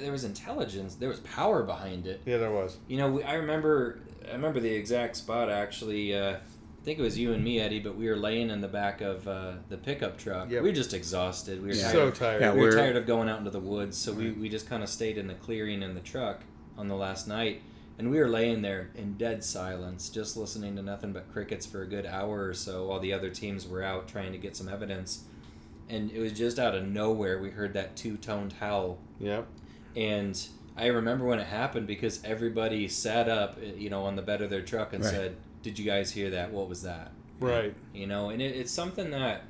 [0.00, 0.94] there was intelligence.
[0.94, 2.20] There was power behind it.
[2.26, 2.76] yeah, there was.
[2.88, 3.98] You know, we, I remember
[4.28, 6.14] I remember the exact spot actually.
[6.14, 8.68] Uh, I think it was you and me, Eddie, but we were laying in the
[8.68, 10.50] back of uh, the pickup truck.
[10.50, 10.62] Yep.
[10.62, 11.60] We were just exhausted.
[11.60, 11.82] We were Yeah.
[11.92, 11.92] tired.
[11.92, 12.40] So tired.
[12.40, 14.66] Yeah, we were we're- tired of going out into the woods, so we, we just
[14.66, 16.40] kind of stayed in the clearing in the truck
[16.78, 17.60] on the last night.
[17.98, 21.82] And we were laying there in dead silence, just listening to nothing but crickets for
[21.82, 24.66] a good hour or so while the other teams were out trying to get some
[24.70, 25.24] evidence.
[25.90, 29.46] And it was just out of nowhere we heard that two toned howl Yep.
[29.96, 34.22] and I remember when it happened because everybody sat up, eh, you know, on the
[34.22, 35.12] bed of their truck and Right.
[35.12, 36.52] said, "Did you guys hear that?
[36.52, 37.10] What was that?"
[37.40, 37.74] Right.
[37.94, 39.42] You know, and it, it's something that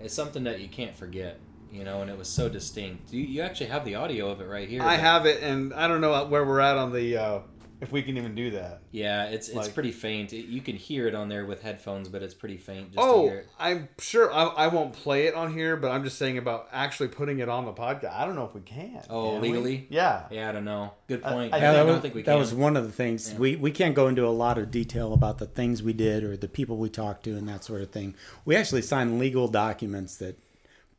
[0.00, 1.38] it's something that you can't forget.
[1.72, 3.12] You know, and it was so distinct.
[3.12, 4.80] You, you actually have the audio of it right here.
[4.82, 7.38] I but- have it, and I don't know where we're at on the uh,
[7.84, 8.80] if we can even do that.
[8.90, 10.32] Yeah, it's it's Like- pretty faint.
[10.32, 12.88] It, you can hear it on there with headphones, but it's pretty faint.
[12.92, 13.48] Just to Oh, hear it.
[13.58, 17.08] I'm sure I, I won't play it on here, but I'm just saying about actually
[17.08, 18.12] putting it on the podcast.
[18.12, 19.02] I don't know if we can.
[19.08, 19.48] Oh, can we?
[19.48, 19.86] legally?
[19.90, 20.24] Yeah.
[20.30, 20.92] Yeah, I don't know.
[21.06, 21.54] Good I- point.
[21.54, 22.38] I I, think- don't that was, think we that can.
[22.40, 23.38] was one of the things Yeah.
[23.38, 26.36] we we can't go into a lot of detail about the things we did or
[26.36, 28.14] the people we talked to and that sort of thing.
[28.44, 30.38] We actually signed legal documents that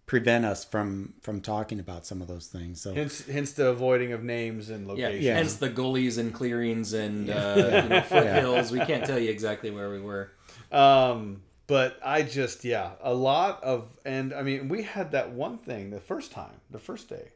[0.06, 2.82] prevent us from from talking about some of those things.
[2.82, 5.24] So Hence, hence the avoiding of names and locations.
[5.24, 5.36] Yeah.
[5.36, 8.72] hence the gullies and clearings and uh, you know, foothills.
[8.72, 10.32] We can't tell you exactly where we were.
[10.72, 15.58] Um, but I just yeah, a lot of and I mean we had that one
[15.58, 17.32] thing the first time, the first day,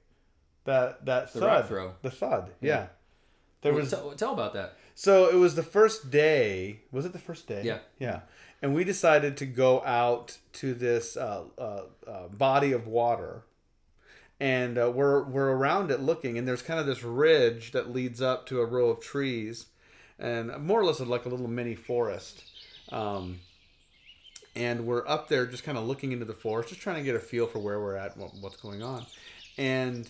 [0.66, 1.94] that that The thud, throw.
[2.04, 2.52] the thud.
[2.62, 2.88] Yeah,
[3.62, 4.76] there Well, was tell, tell about that.
[4.94, 6.82] so it was the first day.
[6.92, 7.64] Was it the first day?
[7.66, 7.80] Yeah.
[7.98, 8.20] yeah.
[8.62, 13.44] And we decided to go out to this uh, uh, uh, body of water,
[14.40, 18.22] and uh, we're we're around it looking, and there's kind of this ridge that leads
[18.22, 19.68] up to a row of trees,
[20.18, 22.44] and more or less like a little mini forest.
[22.92, 23.40] Um,
[24.56, 27.16] and we're up there just kind of looking into the forest, just trying to get
[27.16, 29.06] a feel for where we're at, what, what's going on.
[29.58, 30.10] And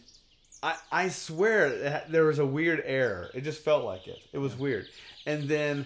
[0.64, 3.30] I, I swear there was a weird air.
[3.34, 4.20] It just felt like it.
[4.34, 4.88] It was weird.
[5.26, 5.86] And then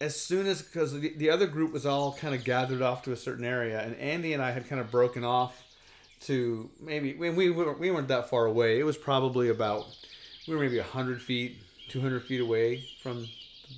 [0.00, 3.12] as soon as, because the, the other group was all kind of gathered off to
[3.12, 5.62] a certain area, and Andy and I had kind of broken off
[6.20, 8.78] to maybe, we, we, weren't- we weren't that far away.
[8.78, 9.86] It was probably about,
[10.48, 13.26] we were maybe 100 feet, 200 feet away from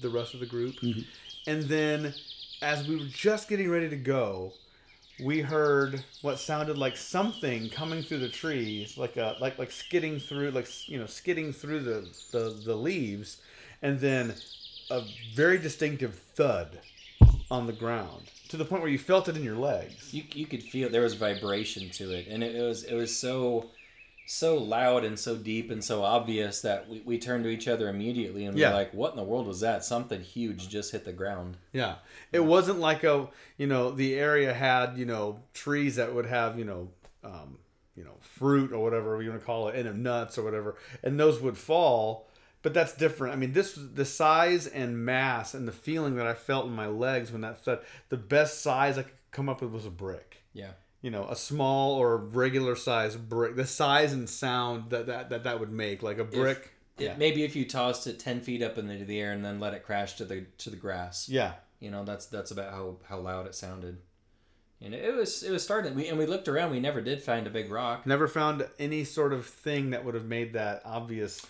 [0.00, 0.76] the rest of the group.
[0.76, 1.00] Mm-hmm.
[1.46, 2.14] And then
[2.60, 4.52] as we were just getting ready to go,
[5.22, 10.18] we heard what sounded like something coming through the trees, like a like like skidding
[10.18, 13.38] through, like you know, skidding through the the, the leaves,
[13.82, 14.34] and then
[14.92, 16.78] a very distinctive thud
[17.50, 20.12] on the ground to the point where you felt it in your legs.
[20.12, 23.14] You, you could feel there was vibration to it, and it, it was it was
[23.16, 23.70] so
[24.26, 27.88] so loud and so deep and so obvious that we, we turned to each other
[27.88, 28.68] immediately and we Yeah.
[28.70, 29.84] were like, "What in the world was that?
[29.84, 31.96] Something huge just hit the ground." Yeah.
[32.30, 33.28] It wasn't like a,
[33.58, 36.88] you know, the area had, you know, trees that would have, you know,
[37.24, 37.58] um,
[37.96, 41.18] you know, fruit or whatever you want to call it, and nuts or whatever, and
[41.18, 42.28] those would fall.
[42.62, 43.34] But that's different.
[43.34, 46.86] I mean, this the size and mass and the feeling that I felt in my
[46.86, 47.80] legs when that thud.
[48.08, 50.44] The best size I could come up with was a brick.
[50.52, 50.72] Yeah.
[51.00, 53.56] You know, a small or regular size brick.
[53.56, 56.72] The size and sound that that that, that would make, like a brick.
[56.98, 57.14] It, yeah.
[57.18, 59.82] Maybe if you tossed it ten feet up into the air and then let it
[59.82, 61.28] crash to the to the grass.
[61.28, 61.54] yeah.
[61.80, 63.98] You know, that's that's about how, how loud it sounded.
[64.80, 65.96] And it was it was starting.
[65.96, 66.70] We and we looked around.
[66.70, 68.06] We never did find a big rock.
[68.06, 71.44] Never found any sort of thing that would have made that obvious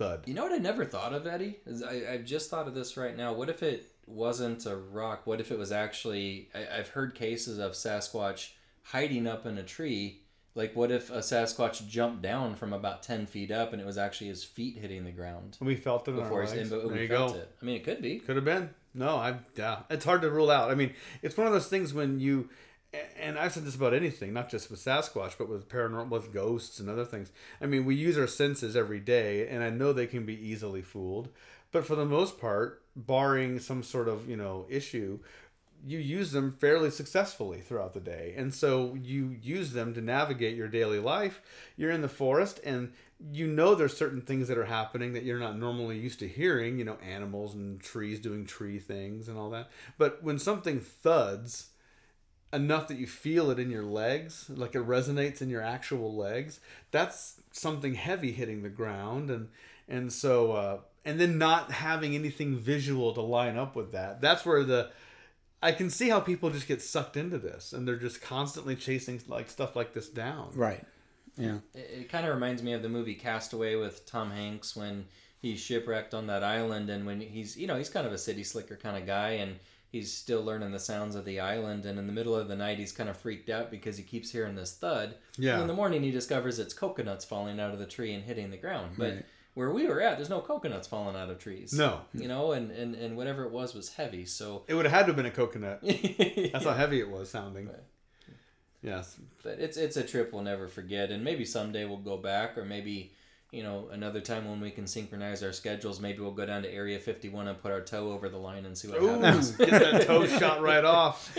[0.00, 0.22] thud.
[0.26, 1.58] You know what I never thought of, Eddie?
[1.66, 3.32] Is I, I've just thought of this right now.
[3.32, 5.26] What if it wasn't a rock?
[5.26, 6.48] What if it was actually?
[6.54, 8.50] I, I've heard cases of Sasquatch
[8.82, 10.22] hiding up in a tree.
[10.56, 13.98] Like, what if a Sasquatch jumped down from about ten feet up and it was
[13.98, 16.68] actually his feet hitting the ground We felt it before our he's in?
[16.68, 17.38] But there we you felt go.
[17.38, 17.54] it.
[17.62, 18.18] I mean, it could be.
[18.18, 18.70] Could have been.
[18.94, 19.80] No, I yeah.
[19.90, 20.70] It's hard to rule out.
[20.70, 22.48] I mean, it's one of those things when you
[23.20, 26.80] and I've said this about anything, not just with Sasquatch, but with paranormal, with ghosts
[26.80, 27.30] and other things.
[27.60, 30.82] I mean, we use our senses every day, and I know they can be easily
[30.82, 31.28] fooled.
[31.72, 35.20] But for the most part, barring some sort of you know issue,
[35.86, 38.34] you use them fairly successfully throughout the day.
[38.36, 41.40] And so you use them to navigate your daily life.
[41.76, 42.92] You're in the forest and
[43.32, 46.78] you know there's certain things that are happening that you're not normally used to hearing,
[46.78, 49.70] you know, animals and trees doing tree things and all that.
[49.98, 51.68] But when something thuds
[52.52, 56.60] enough that you feel it in your legs, like it resonates in your actual legs,
[56.90, 59.48] that's something heavy hitting the ground and
[59.88, 64.20] and so uh and then not having anything visual to line up with that.
[64.20, 64.90] That's where the
[65.62, 69.20] I can see how people just get sucked into this and they're just constantly chasing
[69.28, 70.50] like stuff like this down.
[70.54, 70.84] Right.
[71.36, 71.58] Yeah.
[71.74, 75.06] It, it kind of reminds me of the movie Castaway with Tom Hanks when
[75.40, 78.44] he's shipwrecked on that island and when he's you know he's kind of a city
[78.44, 79.56] slicker kind of guy and
[79.90, 82.78] he's still learning the sounds of the island and in the middle of the night
[82.78, 85.16] he's kind of freaked out because he keeps hearing this thud.
[85.36, 85.54] Yeah.
[85.54, 88.50] And in the morning he discovers it's coconuts falling out of the tree and hitting
[88.50, 88.92] the ground.
[88.96, 89.24] But Right.
[89.54, 91.72] where we were at, there's no coconuts falling out of trees.
[91.72, 92.00] No.
[92.14, 94.24] You know, and, and, and whatever it was was heavy.
[94.26, 95.80] So It would have had to have been a coconut.
[95.82, 97.68] That's how heavy it was sounding.
[98.82, 99.18] Yes.
[99.42, 102.64] but it's it's a trip we'll never forget and maybe someday we'll go back or
[102.64, 103.12] maybe
[103.52, 106.72] you know another time when we can synchronize our schedules maybe we'll go down to
[106.72, 109.70] area 51 and put our toe over the line and see what Ooh, happens get
[109.70, 111.36] that toe shot right off.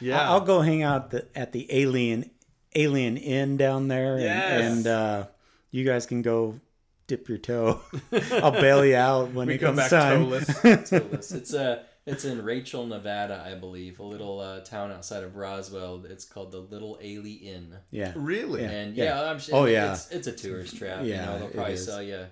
[0.00, 0.28] Yeah.
[0.30, 2.30] I'll go hang out the, at the Alien
[2.74, 4.72] Alien Inn down there, and, Yes.
[4.72, 5.26] and uh,
[5.70, 6.58] you guys can go
[7.06, 7.80] dip your toe.
[8.32, 10.24] I'll bail you out when we it come comes back time.
[10.24, 10.46] toeless.
[10.90, 11.32] Toeless.
[11.34, 16.04] it's uh it's in Rachel, Nevada, I believe, a little uh, town outside of Roswell.
[16.08, 17.76] It's called the Little A'Le'Inn.
[17.90, 18.12] Yeah.
[18.16, 18.64] Really?
[18.64, 19.04] And Yeah.
[19.22, 19.54] yeah, I'm sure.
[19.56, 19.92] Oh, yeah.
[19.92, 21.04] it's, it's a tourist trap.
[21.04, 22.26] you Yeah, know, they'll probably sell you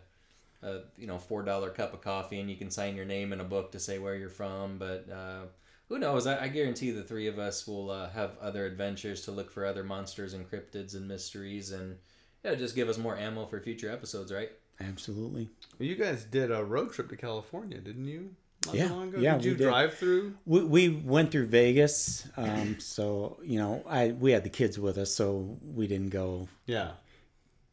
[0.63, 3.41] a you know four dollar cup of coffee, and you can sign your name in
[3.41, 4.77] a book to say where you're from.
[4.79, 5.43] But uh,
[5.89, 6.27] who knows?
[6.27, 9.65] I, I guarantee the three of us will uh, have other adventures to look for
[9.65, 11.97] other monsters and cryptids and mysteries, and
[12.45, 14.51] yeah, just give us more ammo for future episodes, right?
[14.81, 15.49] Absolutely.
[15.79, 18.35] Well, You guys did a road trip to California, didn't you?
[18.67, 19.21] Not Yeah, long ago?
[19.21, 19.65] yeah, Did you we did.
[19.65, 20.35] drive through?
[20.45, 24.99] We, we went through Vegas, um, so you know, I we had the kids with
[24.99, 26.91] us, so we didn't go Yeah.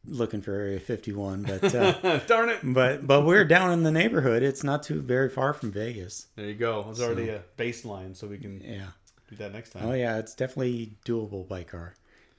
[0.07, 1.43] looking for Area 51.
[1.43, 2.59] But uh, Darn it.
[2.63, 4.43] but but we're down in the neighborhood.
[4.43, 6.27] It's not too very far from Vegas.
[6.37, 6.87] There you go.
[6.89, 8.87] It's already a baseline, so we can Yeah.
[9.29, 9.83] do that next time.
[9.85, 11.95] Oh yeah, it's definitely doable by car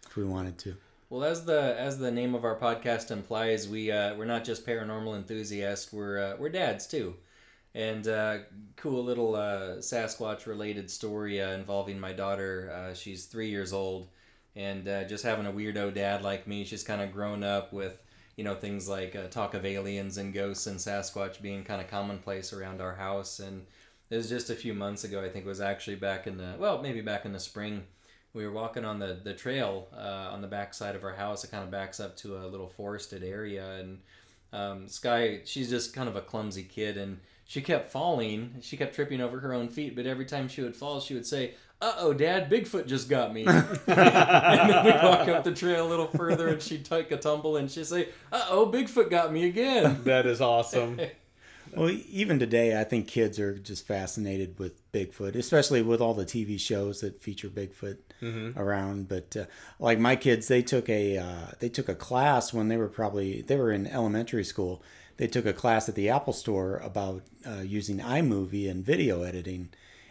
[0.07, 0.75] if we wanted to.
[1.11, 4.67] Well, as the as the name of our podcast implies, we uh, we're not just
[4.67, 5.93] paranormal enthusiasts.
[5.93, 7.15] We're uh, we're dads too,
[7.75, 8.39] and uh,
[8.77, 12.73] cool little uh, Sasquatch related story uh, involving my daughter.
[12.75, 14.09] Uh, she's three years old,
[14.57, 16.65] and uh, just having a weirdo dad like me.
[16.65, 18.03] She's kind of grown up with
[18.37, 21.89] you know things like uh, talk of aliens and ghosts and Sasquatch being kind of
[21.89, 23.39] commonplace around our house.
[23.41, 23.67] And
[24.11, 25.23] it was just a few months ago.
[25.23, 27.85] I think it was actually back in the well, maybe back in the spring
[28.35, 31.45] we were walking on the the trail on the back side of our house.
[31.45, 33.99] It kind of backs up to a little forested area, and
[34.53, 38.57] um, Sky, she's just kind of a clumsy kid, and she kept falling.
[38.61, 41.25] She kept tripping over her own feet, but every time she would fall, she would
[41.25, 45.87] say, "Uh oh, Dad, Bigfoot just got me." and then we walk up the trail
[45.87, 49.33] a little further, and she'd take a tumble, and she'd say, "Uh oh, Bigfoot got
[49.33, 51.01] me again." That is awesome.
[51.77, 56.25] Well, even today, I think kids are just fascinated with Bigfoot, especially with all the
[56.25, 57.99] TV shows that feature Bigfoot
[58.57, 59.07] around.
[59.07, 59.45] But uh,
[59.79, 63.43] like my kids, they took a uh, they took a class when they were probably
[63.43, 64.83] they were in elementary school.
[65.19, 69.69] They took a class at the Apple Store about uh, using iMovie and video editing,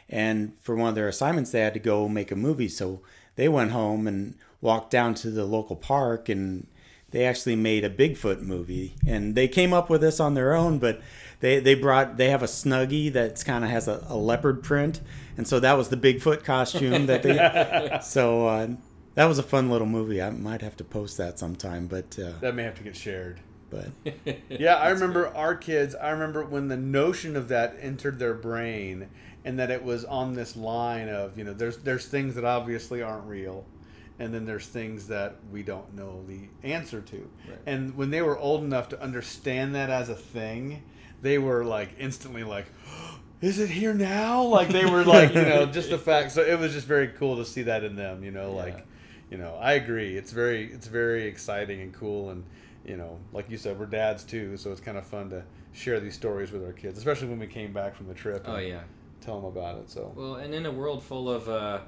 [0.10, 2.70] And for one of their assignments, they had to go make a movie.
[2.70, 3.01] So
[3.36, 6.68] they went home and walked down to the local park and
[7.12, 8.95] they actually made a Bigfoot movie.
[9.08, 11.01] And they came up with this on their own, but
[11.39, 14.99] they, they brought, they have a Snuggie that's kind of has a, a leopard print.
[15.38, 18.68] And so that was the Bigfoot costume that they, so uh,
[19.16, 20.22] that was a fun little movie.
[20.22, 23.39] I might have to post that sometime, but, uh, That may have to get shared.
[23.70, 23.89] But
[24.49, 25.95] Yeah, I remember our kids.
[25.95, 29.07] I remember when the notion of that entered their brain,
[29.45, 33.01] and that it was on this line of you know, there's there's things that obviously
[33.01, 33.65] aren't real,
[34.20, 37.30] and then there's things that we don't know the answer to.
[37.65, 40.84] And when they were old enough to understand that as a thing,
[41.22, 42.65] they were like instantly like.
[43.39, 44.41] Is it here now?
[44.43, 46.32] Like they were like, you know, just the fact.
[46.32, 48.24] So it was just very cool to see that in them.
[48.24, 48.84] You know, like,
[49.30, 50.18] you know, I agree.
[50.18, 52.43] It's very, it's very exciting and cool, and
[52.88, 56.00] you know, like you said, we're dads too, so it's kind of fun to share
[56.00, 58.44] these stories with our kids, especially when we came back from the trip.
[58.48, 58.80] Oh and yeah.
[59.22, 59.90] tell them about it.
[59.90, 61.82] So Well, and in a world full of uh,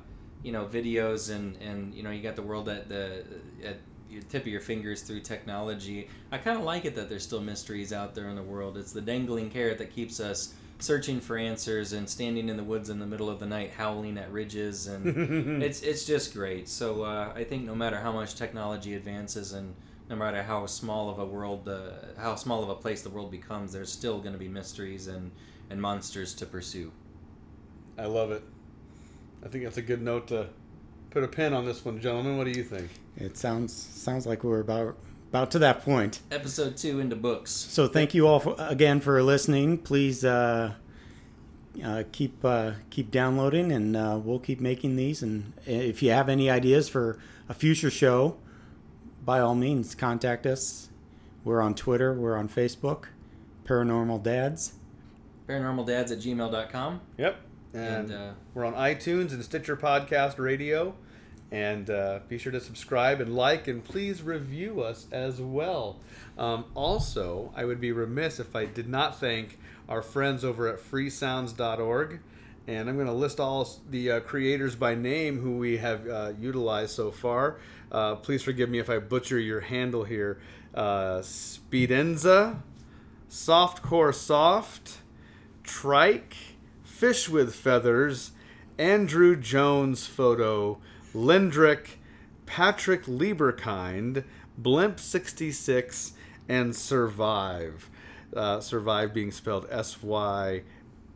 [0.44, 3.24] you know videos and and you know you got the world at the
[3.64, 3.78] at
[4.10, 6.10] your tip of your fingers through technology.
[6.32, 8.78] I kind of like it that there's still mysteries out there in the world.
[8.78, 12.90] It's the dangling carrot that keeps us searching for answers and standing in the woods
[12.90, 16.68] in the middle of the night howling at ridges and it's it's just great.
[16.68, 19.76] So uh, I think no matter how much technology advances and
[20.10, 23.32] no matter how small of a world, uh, how small of a place the world
[23.32, 25.32] becomes, there's still going to be mysteries and
[25.70, 26.92] and monsters to pursue.
[27.98, 28.44] I love it.
[29.46, 30.48] I think that's a good note to
[31.12, 32.38] put a pin on this one, gentlemen.
[32.38, 32.90] What do you think?
[33.18, 34.98] it sounds sounds like we're about
[35.30, 36.22] about to that point.
[36.32, 37.52] Episode two into books.
[37.52, 39.78] So thank you all for, again for listening.
[39.78, 40.74] Please uh,
[41.84, 45.22] uh, keep uh, keep downloading, and uh, we'll keep making these.
[45.22, 48.38] And if you have any ideas for a future show,
[49.26, 50.90] by all means, contact us.
[51.44, 52.14] We're on Twitter.
[52.14, 53.06] We're on Facebook.
[53.66, 54.74] Paranormal Dads.
[55.48, 57.02] Paranormaldads at gmail.com.
[57.18, 57.40] Yep.
[57.74, 60.96] And, And, uh, we're on iTunes and Stitcher Podcast Radio.
[61.52, 66.00] And uh, be sure to subscribe and like, and please review us as well.
[66.38, 69.58] Um, also, I would be remiss if I did not thank
[69.88, 72.20] our friends over at freesounds.org.
[72.68, 76.34] And I'm going to list all the uh, creators by name who we have uh,
[76.40, 77.58] utilized so far.
[77.92, 80.40] Uh, please forgive me if I butcher your handle here.
[80.74, 82.62] Uh, Speedenza,
[83.30, 84.98] Softcore Soft,
[85.64, 86.36] Trike,
[86.84, 88.32] Fish with Feathers,
[88.78, 90.80] Andrew Jones Photo,
[91.14, 91.98] Lindrick,
[92.46, 94.24] Patrick Lieberkind,
[94.62, 96.12] Blimp66,
[96.48, 97.90] and Survive.
[98.36, 100.62] Uh, survive being spelled S Y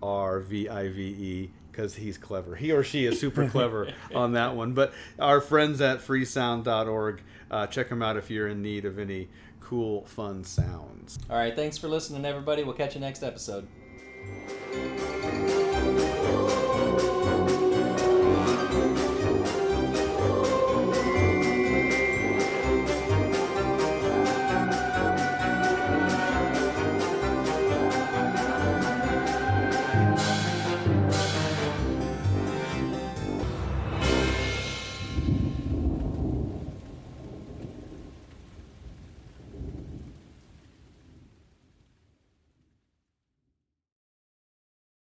[0.01, 2.55] R V I V E because he's clever.
[2.55, 4.73] He or she is super clever on that one.
[4.73, 7.21] But our friends at freesound.org,
[7.51, 9.27] uh, check them out if you're in need of any
[9.59, 11.17] cool, fun sounds.
[11.29, 12.63] All right, thanks for listening, everybody.
[12.63, 13.67] We'll catch you next episode.